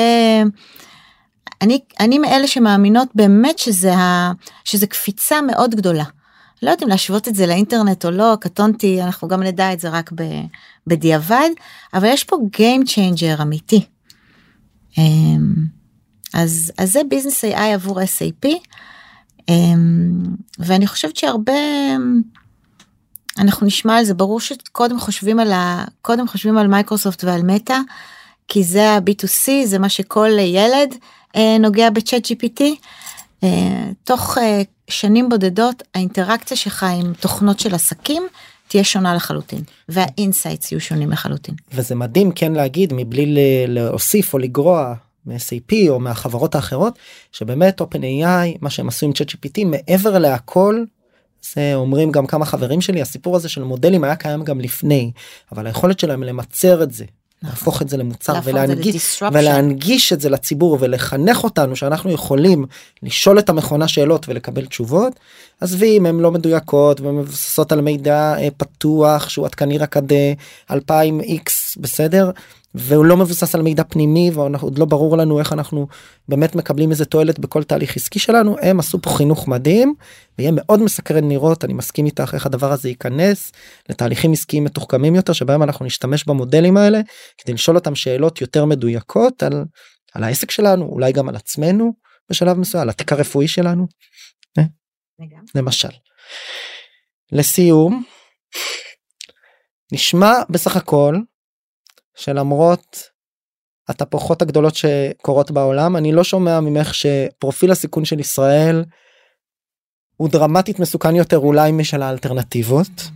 אני, 1.63 1.81
אני 2.01 2.19
מאלה 2.19 2.47
שמאמינות 2.47 3.09
באמת 3.15 3.59
שזה, 3.59 3.95
ה, 3.95 4.33
שזה 4.65 4.87
קפיצה 4.87 5.41
מאוד 5.43 5.75
גדולה. 5.75 6.05
לא 6.63 6.71
יודעת 6.71 6.83
אם 6.83 6.89
להשוות 6.89 7.29
את 7.29 7.35
זה 7.35 7.47
לאינטרנט 7.47 8.05
או 8.05 8.11
לא, 8.11 8.37
קטונתי, 8.41 9.03
אנחנו 9.03 9.29
גם 9.29 9.43
נדע 9.43 9.73
את 9.73 9.81
זה 9.81 9.89
רק 9.89 10.11
ב, 10.15 10.23
בדיעבד, 10.87 11.51
אבל 11.95 12.09
יש 12.09 12.25
פה 12.25 12.37
Game 12.57 12.89
Changer 12.89 13.43
אמיתי. 13.43 13.87
אמ, 14.99 15.55
אז, 16.35 16.73
אז 16.79 16.93
זה 16.93 17.01
ביזנס 17.09 17.45
AI 17.45 17.59
עבור 17.75 18.01
SAP, 18.01 18.49
אמ, 19.49 20.25
ואני 20.59 20.87
חושבת 20.87 21.17
שהרבה, 21.17 21.53
אנחנו 23.39 23.67
נשמע 23.67 23.97
על 23.97 24.05
זה, 24.05 24.15
ברור 24.15 24.41
שקודם 24.41 24.99
חושבים 24.99 25.39
על, 25.39 25.53
ה, 25.53 25.85
קודם 26.03 26.29
חושבים 26.29 26.59
על 26.59 26.67
מייקרוסופט 26.67 27.25
ועל 27.25 27.43
מטא, 27.43 27.79
כי 28.49 28.65
זה 28.65 28.91
ה-B2C, 28.91 29.51
זה 29.65 29.79
מה 29.79 29.89
שכל 29.89 30.31
ילד 30.39 30.95
אה, 31.37 31.57
נוגע 31.61 31.91
ב 31.91 32.27
ChatGPT. 32.27 32.63
אה, 33.45 33.91
תוך 34.05 34.39
אה, 34.39 34.63
שנים 34.89 35.29
בודדות 35.29 35.83
האינטראקציה 35.95 36.57
שלך 36.57 36.83
עם 36.83 37.13
תוכנות 37.15 37.61
של 37.61 37.75
עסקים 37.75 38.23
תהיה 38.69 38.85
שונה 38.85 39.15
לחלוטין 39.15 39.63
וה 39.89 40.05
insights 40.05 40.73
יהיו 40.73 40.81
שונים 40.81 41.11
לחלוטין. 41.11 41.55
וזה 41.73 41.95
מדהים 41.95 42.33
כן 42.33 42.53
להגיד 42.53 42.93
מבלי 42.93 43.35
להוסיף 43.69 44.35
או 44.35 44.39
לגרוע 44.39 44.95
מ-SAP 45.27 45.89
או 45.89 46.01
מהחברות 46.01 46.55
האחרות 46.55 46.99
שבאמת 47.33 47.81
OpenAI 47.81 48.59
מה 48.61 48.71
שהם 48.71 48.89
עשו 48.89 49.07
עם 49.07 49.13
ChatGPT 49.13 49.65
מעבר 49.65 50.19
להכל. 50.19 50.85
זה 51.55 51.75
אומרים 51.75 52.13
גם 52.13 52.27
כמה 52.27 52.45
חברים 52.45 52.81
שלי 52.81 53.03
הסיפור 53.03 53.37
הזה 53.37 53.49
של 53.49 53.63
מודלים 53.63 54.05
היה 54.05 54.17
קיים 54.17 54.45
גם 54.45 54.61
לפני 54.61 55.13
אבל 55.53 55.67
היכולת 55.67 56.01
שלהם 56.01 56.23
למצר 56.23 56.83
את 56.83 56.93
זה 56.93 57.05
להפוך 57.43 57.83
את 57.83 57.89
זה 57.89 57.97
למוצר 57.97 58.39
את 58.39 58.45
זה 58.45 58.51
ולהנגיש. 58.51 59.23
ולהנגיש 59.33 60.13
את 60.13 60.21
זה 60.21 60.31
לציבור 60.31 60.79
ולחנך 60.81 61.45
אותנו 61.45 61.77
שאנחנו 61.77 62.11
יכולים 62.11 62.67
לשאול 63.03 63.39
את 63.39 63.49
המכונה 63.49 63.89
שאלות 63.89 64.29
ולקבל 64.29 64.67
תשובות. 64.67 65.13
עזבי 65.61 65.99
אם 65.99 66.07
הן 66.07 66.21
לא 66.21 66.31
מדויקות 66.31 67.01
ומבוססות 67.01 67.73
על 67.73 67.81
מידע 67.81 68.35
אה, 68.39 68.49
פתוח 68.57 69.29
שהוא 69.29 69.47
עדכני 69.47 69.79
רק 69.79 69.97
עד 69.97 70.13
אה, 70.13 70.33
2000 70.71 71.21
x 71.21 71.51
בסדר 71.81 72.31
והוא 72.75 73.05
לא 73.05 73.17
מבוסס 73.17 73.55
על 73.55 73.63
מידע 73.63 73.83
פנימי 73.85 74.31
ועוד 74.35 74.79
לא 74.79 74.85
ברור 74.85 75.17
לנו 75.17 75.39
איך 75.39 75.53
אנחנו 75.53 75.87
באמת 76.29 76.55
מקבלים 76.55 76.91
איזה 76.91 77.05
תועלת 77.05 77.39
בכל 77.39 77.63
תהליך 77.63 77.97
עסקי 77.97 78.19
שלנו 78.19 78.57
הם 78.63 78.81
עשו 78.81 79.03
פה 79.03 79.11
חינוך 79.11 79.49
מדהים 79.49 79.95
ויהיה 80.39 80.53
מאוד 80.55 80.83
מסקרן 80.83 81.29
לראות 81.29 81.65
אני 81.65 81.73
מסכים 81.73 82.07
איתך 82.07 82.31
איך 82.35 82.47
הדבר 82.47 82.73
הזה 82.73 82.89
ייכנס 82.89 83.53
לתהליכים 83.89 84.33
עסקיים 84.33 84.65
מתוחכמים 84.65 85.15
יותר 85.15 85.33
שבהם 85.33 85.63
אנחנו 85.63 85.85
נשתמש 85.85 86.25
במודלים 86.25 86.77
האלה 86.77 87.01
כדי 87.39 87.53
לשאול 87.53 87.77
אותם 87.77 87.95
שאלות 87.95 88.41
יותר 88.41 88.65
מדויקות 88.65 89.43
על, 89.43 89.65
על 90.15 90.25
העסק 90.25 90.51
שלנו 90.51 90.85
אולי 90.85 91.13
גם 91.13 91.29
על 91.29 91.37
עצמנו 91.37 91.93
בשלב 92.31 92.59
מסוים 92.59 92.83
על 92.83 92.89
התיק 92.89 93.13
הרפואי 93.13 93.49
שלנו. 93.49 93.87
למשל. 95.55 95.89
לסיום 97.33 98.05
נשמע 99.93 100.33
בסך 100.51 100.77
הכל 100.77 101.17
שלמרות 102.15 103.03
התהפוכות 103.89 104.43
הגדולות 104.43 104.75
שקורות 104.75 105.51
בעולם 105.51 105.97
אני 105.97 106.13
לא 106.13 106.25
שומע 106.25 106.61
ממך 106.61 106.95
שפרופיל 106.95 107.71
הסיכון 107.71 108.05
של 108.05 108.21
ישראל 108.21 108.85
הוא 110.17 110.29
דרמטית 110.29 110.79
מסוכן 110.79 111.17
יותר 111.17 111.39
אולי 111.39 111.73
משל 111.73 112.03
האלטרנטיבות. 112.03 113.11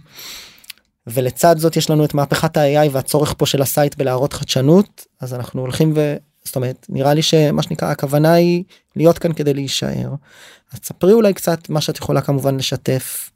ולצד 1.06 1.58
זאת 1.58 1.76
יש 1.76 1.90
לנו 1.90 2.04
את 2.04 2.14
מהפכת 2.14 2.56
ה-AI 2.56 2.88
והצורך 2.92 3.34
פה 3.38 3.46
של 3.46 3.62
ה 3.62 3.69
site 3.69 3.94
בלהראות 3.94 4.32
חדשנות 4.32 5.06
אז 5.20 5.34
אנחנו 5.34 5.60
הולכים 5.60 5.92
ו... 5.96 6.16
זאת 6.44 6.56
אומרת 6.56 6.86
נראה 6.88 7.14
לי 7.14 7.22
שמה 7.22 7.62
שנקרא 7.62 7.90
הכוונה 7.90 8.32
היא 8.32 8.64
להיות 8.96 9.18
כאן 9.18 9.32
כדי 9.32 9.54
להישאר. 9.54 10.14
אז 10.72 10.80
תספרי 10.80 11.12
אולי 11.12 11.34
קצת 11.34 11.68
מה 11.68 11.80
שאת 11.80 11.96
יכולה 11.96 12.20
כמובן 12.20 12.56
לשתף 12.56 13.30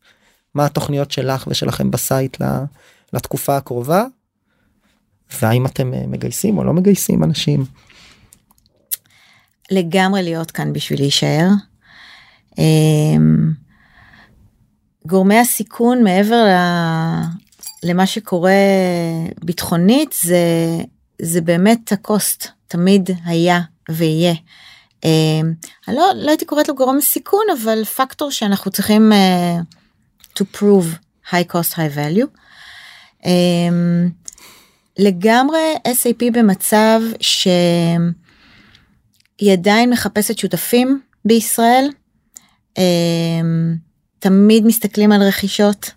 מה 0.55 0.67
התוכניות 0.67 1.11
שלך 1.11 1.45
ושלכם 1.47 1.91
בסייט 1.91 2.37
לתקופה 3.13 3.57
הקרובה. 3.57 4.05
והאם 5.43 5.67
אתם 5.67 5.95
אה, 5.95 6.03
מגייסים 6.07 6.59
או 6.59 6.65
לא 6.65 6.73
מגייסים 6.73 7.25
אנשים. 7.25 7.65
לגמרי 9.71 10.23
להיות 10.23 10.51
כאן 10.51 10.73
בשביל 10.73 11.01
להישאר. 11.01 11.49
אמ, 12.59 13.53
גורמי 15.07 15.39
הסיכון 15.39 16.05
מעבר 16.05 16.45
למה 17.83 18.07
שקורה 18.07 18.53
ביטחונית 19.45 20.13
זה 20.23 20.39
זה 21.23 21.41
באמת 21.41 21.93
הקוסט 21.93 22.49
תמיד 22.69 23.11
היה 23.25 23.61
ויהיה. 23.89 24.35
אני 25.89 25.97
לא, 25.97 26.13
לא 26.17 26.31
הייתי 26.31 26.45
קוראת 26.45 26.69
לו 26.69 26.75
גורם 26.75 27.01
סיכון 27.01 27.45
אבל 27.63 27.85
פקטור 27.85 28.31
שאנחנו 28.31 28.71
צריכים 28.71 29.13
uh, 29.13 30.39
to 30.39 30.59
prove 30.59 30.99
high 31.31 31.53
cost 31.53 31.73
high 31.75 31.97
value. 31.97 32.29
Um, 33.23 33.27
לגמרי 34.99 35.75
SAP 35.89 36.31
במצב 36.33 37.01
שהיא 37.21 38.13
עדיין 39.53 39.91
מחפשת 39.91 40.39
שותפים 40.39 41.01
בישראל. 41.25 41.89
אמ, 42.79 43.77
תמיד 44.19 44.67
מסתכלים 44.67 45.13
על 45.13 45.23
רכישות. 45.23 45.91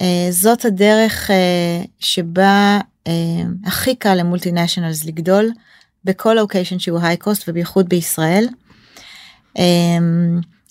אה, 0.00 0.26
זאת 0.30 0.64
הדרך 0.64 1.30
אה, 1.30 1.84
שבה 1.98 2.78
אה, 3.06 3.12
הכי 3.64 3.94
קל 3.94 4.14
למולטינשיונלס 4.14 5.04
לגדול 5.04 5.50
בכל 6.04 6.34
לוקיישן 6.34 6.78
שהוא 6.78 7.00
היי 7.02 7.16
קוסט 7.16 7.48
ובייחוד 7.48 7.88
בישראל. 7.88 8.48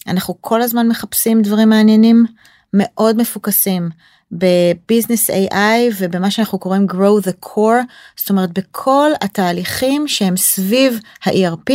אנחנו 0.08 0.38
כל 0.42 0.62
הזמן 0.62 0.88
מחפשים 0.88 1.42
דברים 1.42 1.70
מעניינים 1.70 2.26
מאוד 2.74 3.18
מפוקסים 3.18 3.90
בביזנס 4.32 5.30
AI 5.30 5.94
ובמה 5.98 6.32
שאנחנו 6.32 6.60
קוראים 6.60 6.88
grow 6.92 7.28
the 7.28 7.46
core 7.48 7.84
זאת 8.18 8.30
אומרת 8.30 8.52
בכל 8.54 9.12
התהליכים 9.22 10.08
שהם 10.08 10.38
סביב 10.38 11.00
ה-ERP. 11.26 11.74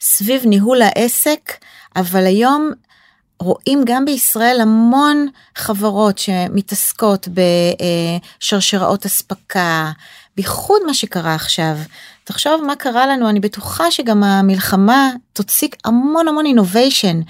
סביב 0.00 0.42
ניהול 0.46 0.82
העסק 0.82 1.52
אבל 1.96 2.26
היום 2.26 2.70
רואים 3.40 3.82
גם 3.84 4.04
בישראל 4.04 4.60
המון 4.60 5.26
חברות 5.56 6.18
שמתעסקות 6.18 7.28
בשרשראות 8.40 9.06
אספקה 9.06 9.92
בייחוד 10.36 10.80
מה 10.86 10.94
שקרה 10.94 11.34
עכשיו. 11.34 11.76
תחשוב 12.24 12.64
מה 12.66 12.76
קרה 12.76 13.06
לנו 13.06 13.28
אני 13.28 13.40
בטוחה 13.40 13.90
שגם 13.90 14.24
המלחמה 14.24 15.10
תוציא 15.32 15.68
המון 15.84 16.28
המון 16.28 16.46
אינוביישן 16.46 17.20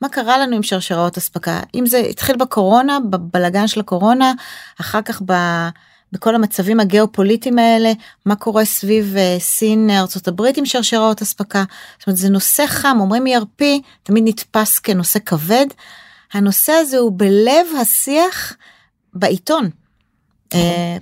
מה 0.00 0.08
קרה 0.08 0.38
לנו 0.38 0.56
עם 0.56 0.62
שרשראות 0.62 1.16
אספקה 1.16 1.60
אם 1.74 1.86
זה 1.86 1.98
התחיל 1.98 2.36
בקורונה 2.36 2.98
בבלגן 3.10 3.66
של 3.66 3.80
הקורונה 3.80 4.32
אחר 4.80 5.02
כך 5.02 5.22
ב... 5.26 5.32
בכל 6.12 6.34
המצבים 6.34 6.80
הגיאופוליטיים 6.80 7.58
האלה 7.58 7.92
מה 8.26 8.36
קורה 8.36 8.64
סביב 8.64 9.14
uh, 9.14 9.40
סין 9.40 9.90
ארצות 9.90 10.28
הברית 10.28 10.56
עם 10.56 10.66
שרשראות 10.66 11.22
אספקה 11.22 11.64
זאת 11.98 12.06
אומרת 12.06 12.16
זה 12.16 12.28
נושא 12.28 12.66
חם 12.66 12.96
אומרים 13.00 13.26
ERP 13.26 13.64
תמיד 14.02 14.24
נתפס 14.26 14.78
כנושא 14.78 15.18
כבד 15.18 15.66
הנושא 16.32 16.72
הזה 16.72 16.98
הוא 16.98 17.12
בלב 17.16 17.66
השיח 17.80 18.56
בעיתון. 19.14 19.70
Uh, 20.54 20.56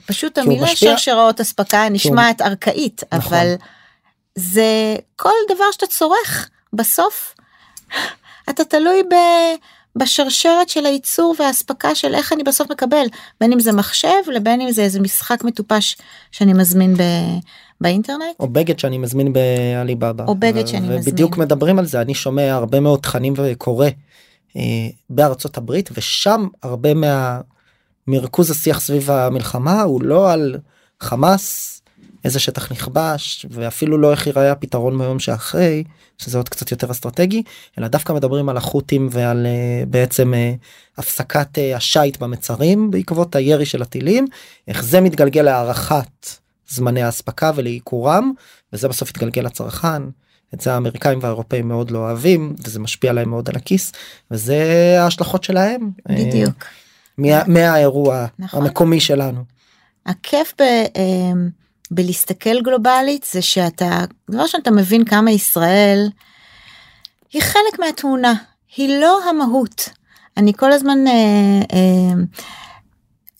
פשוט 0.07 0.39
המילה. 0.39 0.67
שרשראות 0.67 1.41
אספקה 1.41 1.89
נשמעת. 1.89 2.43
ארכאית 2.43 3.03
נכון. 3.15 3.39
אבל 3.39 3.55
זה 4.35 4.97
כל 5.17 5.31
דבר 5.49 5.65
שאתה 5.73 5.87
צורך 5.87 6.49
בסוף 6.73 7.35
אתה 8.51 8.65
תלוי 8.65 9.03
ב... 9.03 9.15
בשרשרת 9.97 10.69
של 10.69 10.87
הייצור 10.87 11.35
והאספקה 11.39 11.95
של 11.95 12.15
איך 12.15 12.33
אני 12.33 12.43
בסוף 12.43 12.71
מקבל 12.71 13.07
בין 13.41 13.53
אם 13.53 13.61
זה 13.61 13.73
מחשב 13.73 14.09
לבין 14.33 14.61
אם 14.61 14.71
זה 14.71 14.83
איזה 14.83 15.01
משחק 15.01 15.45
מטופש 15.45 15.97
שאני 16.33 16.53
מזמין 16.53 16.95
באינטרנט. 17.81 18.37
או 18.41 18.49
בגד 18.49 18.79
שאני 18.79 18.99
מזמין 18.99 19.33
בעליבאבא. 19.33 20.25
או 20.25 20.35
בגד 20.35 20.67
שאני 20.67 20.81
מזמין. 20.81 21.01
ובדיוק 21.03 21.37
מדברים 21.37 21.79
על 21.79 21.87
זה 21.87 22.01
אני 22.01 22.15
שומע 22.15 22.55
הרבה 22.55 22.81
מאוד 22.81 23.01
תכנים 23.01 23.35
וקורא 23.37 23.89
אה, 24.57 24.63
בארצות 25.11 25.57
הברית 25.57 25.91
ושם 25.95 26.47
הרבה 26.63 26.91
מהמרכוז 26.95 28.51
השיח 28.51 28.81
סביב 28.81 29.11
המלחמה 29.11 29.83
הוא 29.83 30.03
לא 30.03 30.33
על 30.33 30.59
חמאס 31.01 31.76
איזה 32.27 32.41
שטח 32.41 32.73
נכבש 32.73 33.47
ואפילו 33.51 33.99
לא 33.99 34.11
איך 34.11 34.27
ייראה 34.27 34.53
הפתרון 34.53 34.99
ביום 34.99 35.19
שאחרי 35.19 35.85
שזה 36.19 36.39
עוד 36.39 36.49
קצת 36.49 36.71
יותר 36.71 36.91
אסטרטגי 36.91 37.43
אלא 37.79 37.89
דווקא 37.89 38.13
מדברים 38.13 38.49
על 38.49 38.57
החות'ים 38.57 39.09
ועל 39.11 39.47
uh, 39.47 39.87
בעצם 39.87 40.35
uh, 40.35 40.99
הפסקת 40.99 41.59
uh, 41.59 41.77
השיט 41.77 42.17
במצרים 42.17 42.91
בעקבות 42.91 43.37
הירי 43.37 43.67
של 43.67 43.83
הטילים 43.83 44.27
איך 44.69 44.85
זה 44.85 45.01
מתגלגל 45.01 45.43
להארכת 45.43 46.27
זמני 46.69 47.03
האספקה 47.03 47.51
ולעיקורם 47.55 48.33
וזה 48.73 48.89
בסוף 48.89 49.11
יתגלגל 49.11 49.43
לצרכן. 49.43 50.03
את 50.55 50.61
זה 50.61 50.75
האמריקאים 50.75 51.19
והאירופאים 51.23 51.69
מאוד 51.69 51.91
לא 51.91 51.99
אוהבים 51.99 52.57
וזה 52.65 52.81
משפיע 52.81 53.13
להם 53.13 53.29
מאוד 53.29 53.49
על 53.49 53.57
הכיס 53.57 53.93
וזה 54.31 54.97
ההשלכות 55.01 55.45
שלהם. 55.45 55.91
בדיוק. 56.09 56.65
מה, 57.19 57.45
מהאירוע 57.47 58.27
נכון. 58.39 58.63
המקומי 58.63 59.01
שלנו. 59.01 59.45
הכיף 60.07 60.55
ב... 60.61 60.63
בלהסתכל 61.91 62.63
גלובלית 62.63 63.27
זה 63.33 63.43
שאתה 63.43 64.05
דבר 64.31 64.43
ראשון 64.43 64.61
אתה 64.61 64.71
מבין 64.71 65.05
כמה 65.05 65.31
ישראל 65.31 66.09
היא 67.33 67.43
חלק 67.43 67.79
מהתמונה 67.79 68.35
היא 68.77 69.01
לא 69.01 69.25
המהות. 69.25 69.89
אני 70.37 70.53
כל 70.53 70.73
הזמן 70.73 71.07
אה, 71.07 71.13
אה, 71.73 72.15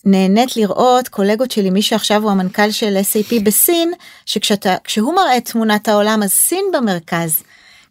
נהנית 0.05 0.57
לראות 0.57 1.07
קולגות 1.07 1.51
שלי 1.51 1.69
מי 1.69 1.81
שעכשיו 1.81 2.23
הוא 2.23 2.31
המנכ"ל 2.31 2.71
של 2.71 2.97
SAP 2.97 3.43
בסין 3.43 3.91
שכשאתה 4.25 4.75
כשהוא 4.83 5.15
מראה 5.15 5.37
את 5.37 5.45
תמונת 5.45 5.87
העולם 5.87 6.23
אז 6.23 6.31
סין 6.31 6.65
במרכז. 6.73 7.43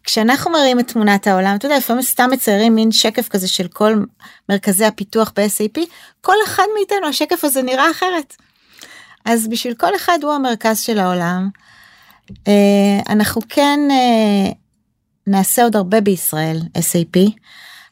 כשאנחנו 0.03 0.51
מראים 0.51 0.79
את 0.79 0.87
תמונת 0.87 1.27
העולם 1.27 1.55
אתה 1.55 1.65
יודע 1.65 1.77
לפעמים 1.77 2.01
סתם 2.01 2.29
מציירים 2.31 2.75
מין 2.75 2.91
שקף 2.91 3.27
כזה 3.27 3.47
של 3.47 3.67
כל 3.67 3.93
מרכזי 4.49 4.85
הפיתוח 4.85 5.31
ב-SAP 5.35 5.79
כל 6.21 6.35
אחד 6.45 6.63
מאיתנו 6.75 7.07
השקף 7.07 7.43
הזה 7.43 7.61
נראה 7.61 7.91
אחרת. 7.91 8.35
אז 9.27 9.47
בשביל 9.47 9.73
כל 9.73 9.95
אחד 9.95 10.19
הוא 10.23 10.33
המרכז 10.33 10.79
של 10.79 10.99
העולם. 10.99 11.49
אה, 12.47 12.99
אנחנו 13.09 13.41
כן 13.49 13.79
אה, 13.91 14.51
נעשה 15.27 15.63
עוד 15.63 15.75
הרבה 15.75 16.01
בישראל 16.01 16.61
SAP. 16.77 17.31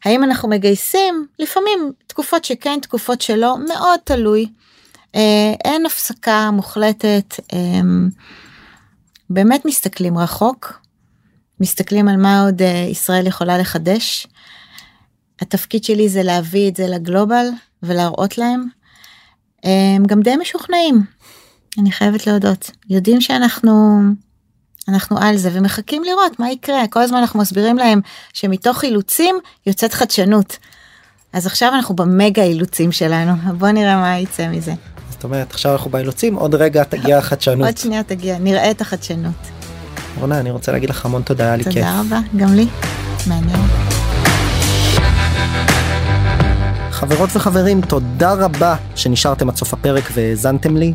האם 0.04 0.24
אנחנו 0.24 0.48
מגייסים? 0.48 1.26
לפעמים 1.38 1.92
תקופות 2.06 2.44
שכן, 2.44 2.78
תקופות 2.82 3.20
שלא, 3.20 3.56
מאוד 3.68 4.00
תלוי. 4.04 4.46
אה, 5.14 5.54
אין 5.64 5.86
הפסקה 5.86 6.50
מוחלטת. 6.50 7.34
באמת 9.30 9.64
מסתכלים 9.64 10.18
רחוק, 10.18 10.80
מסתכלים 11.60 12.08
על 12.08 12.16
מה 12.16 12.42
עוד 12.42 12.62
ישראל 12.90 13.26
יכולה 13.26 13.58
לחדש. 13.58 14.26
התפקיד 15.40 15.84
שלי 15.84 16.08
זה 16.08 16.22
להביא 16.22 16.68
את 16.68 16.76
זה 16.76 16.86
לגלובל 16.86 17.46
ולהראות 17.82 18.38
להם. 18.38 18.64
הם 19.64 20.04
גם 20.06 20.20
די 20.20 20.36
משוכנעים. 20.36 21.15
אני 21.78 21.92
חייבת 21.92 22.26
להודות 22.26 22.70
יודעים 22.90 23.20
שאנחנו 23.20 24.00
אנחנו 24.88 25.18
על 25.18 25.36
זה 25.36 25.50
ומחכים 25.52 26.04
לראות 26.04 26.40
מה 26.40 26.50
יקרה 26.50 26.86
כל 26.90 27.00
הזמן 27.00 27.18
אנחנו 27.18 27.40
מסבירים 27.40 27.78
להם 27.78 28.00
שמתוך 28.32 28.84
אילוצים 28.84 29.36
יוצאת 29.66 29.94
חדשנות. 29.94 30.58
אז 31.32 31.46
עכשיו 31.46 31.72
אנחנו 31.74 31.96
במגה 31.96 32.42
אילוצים 32.42 32.92
שלנו 32.92 33.32
בוא 33.58 33.68
נראה 33.68 33.96
מה 33.96 34.18
יצא 34.18 34.48
מזה. 34.48 34.72
זאת 35.10 35.24
אומרת 35.24 35.50
עכשיו 35.50 35.72
אנחנו 35.72 35.90
באילוצים 35.90 36.34
עוד 36.34 36.54
רגע 36.54 36.84
תגיע 36.84 37.18
החדשנות. 37.18 37.66
עוד 37.66 37.78
שנייה 37.78 38.02
תגיע 38.02 38.38
נראה 38.38 38.70
את 38.70 38.80
החדשנות. 38.80 39.34
רונה 40.20 40.40
אני 40.40 40.50
רוצה 40.50 40.72
להגיד 40.72 40.90
לך 40.90 41.04
המון 41.04 41.22
תודה 41.22 41.44
היה 41.44 41.56
לי 41.56 41.64
כיף. 41.64 41.74
תודה 41.74 42.00
רבה 42.00 42.20
גם 42.36 42.54
לי. 42.54 42.66
מעניין. 43.26 43.60
חברות 46.90 47.30
וחברים 47.32 47.80
תודה 47.80 48.32
רבה 48.32 48.76
שנשארתם 48.94 49.48
עד 49.48 49.56
סוף 49.56 49.72
הפרק 49.72 50.04
והאזנתם 50.14 50.76
לי. 50.76 50.94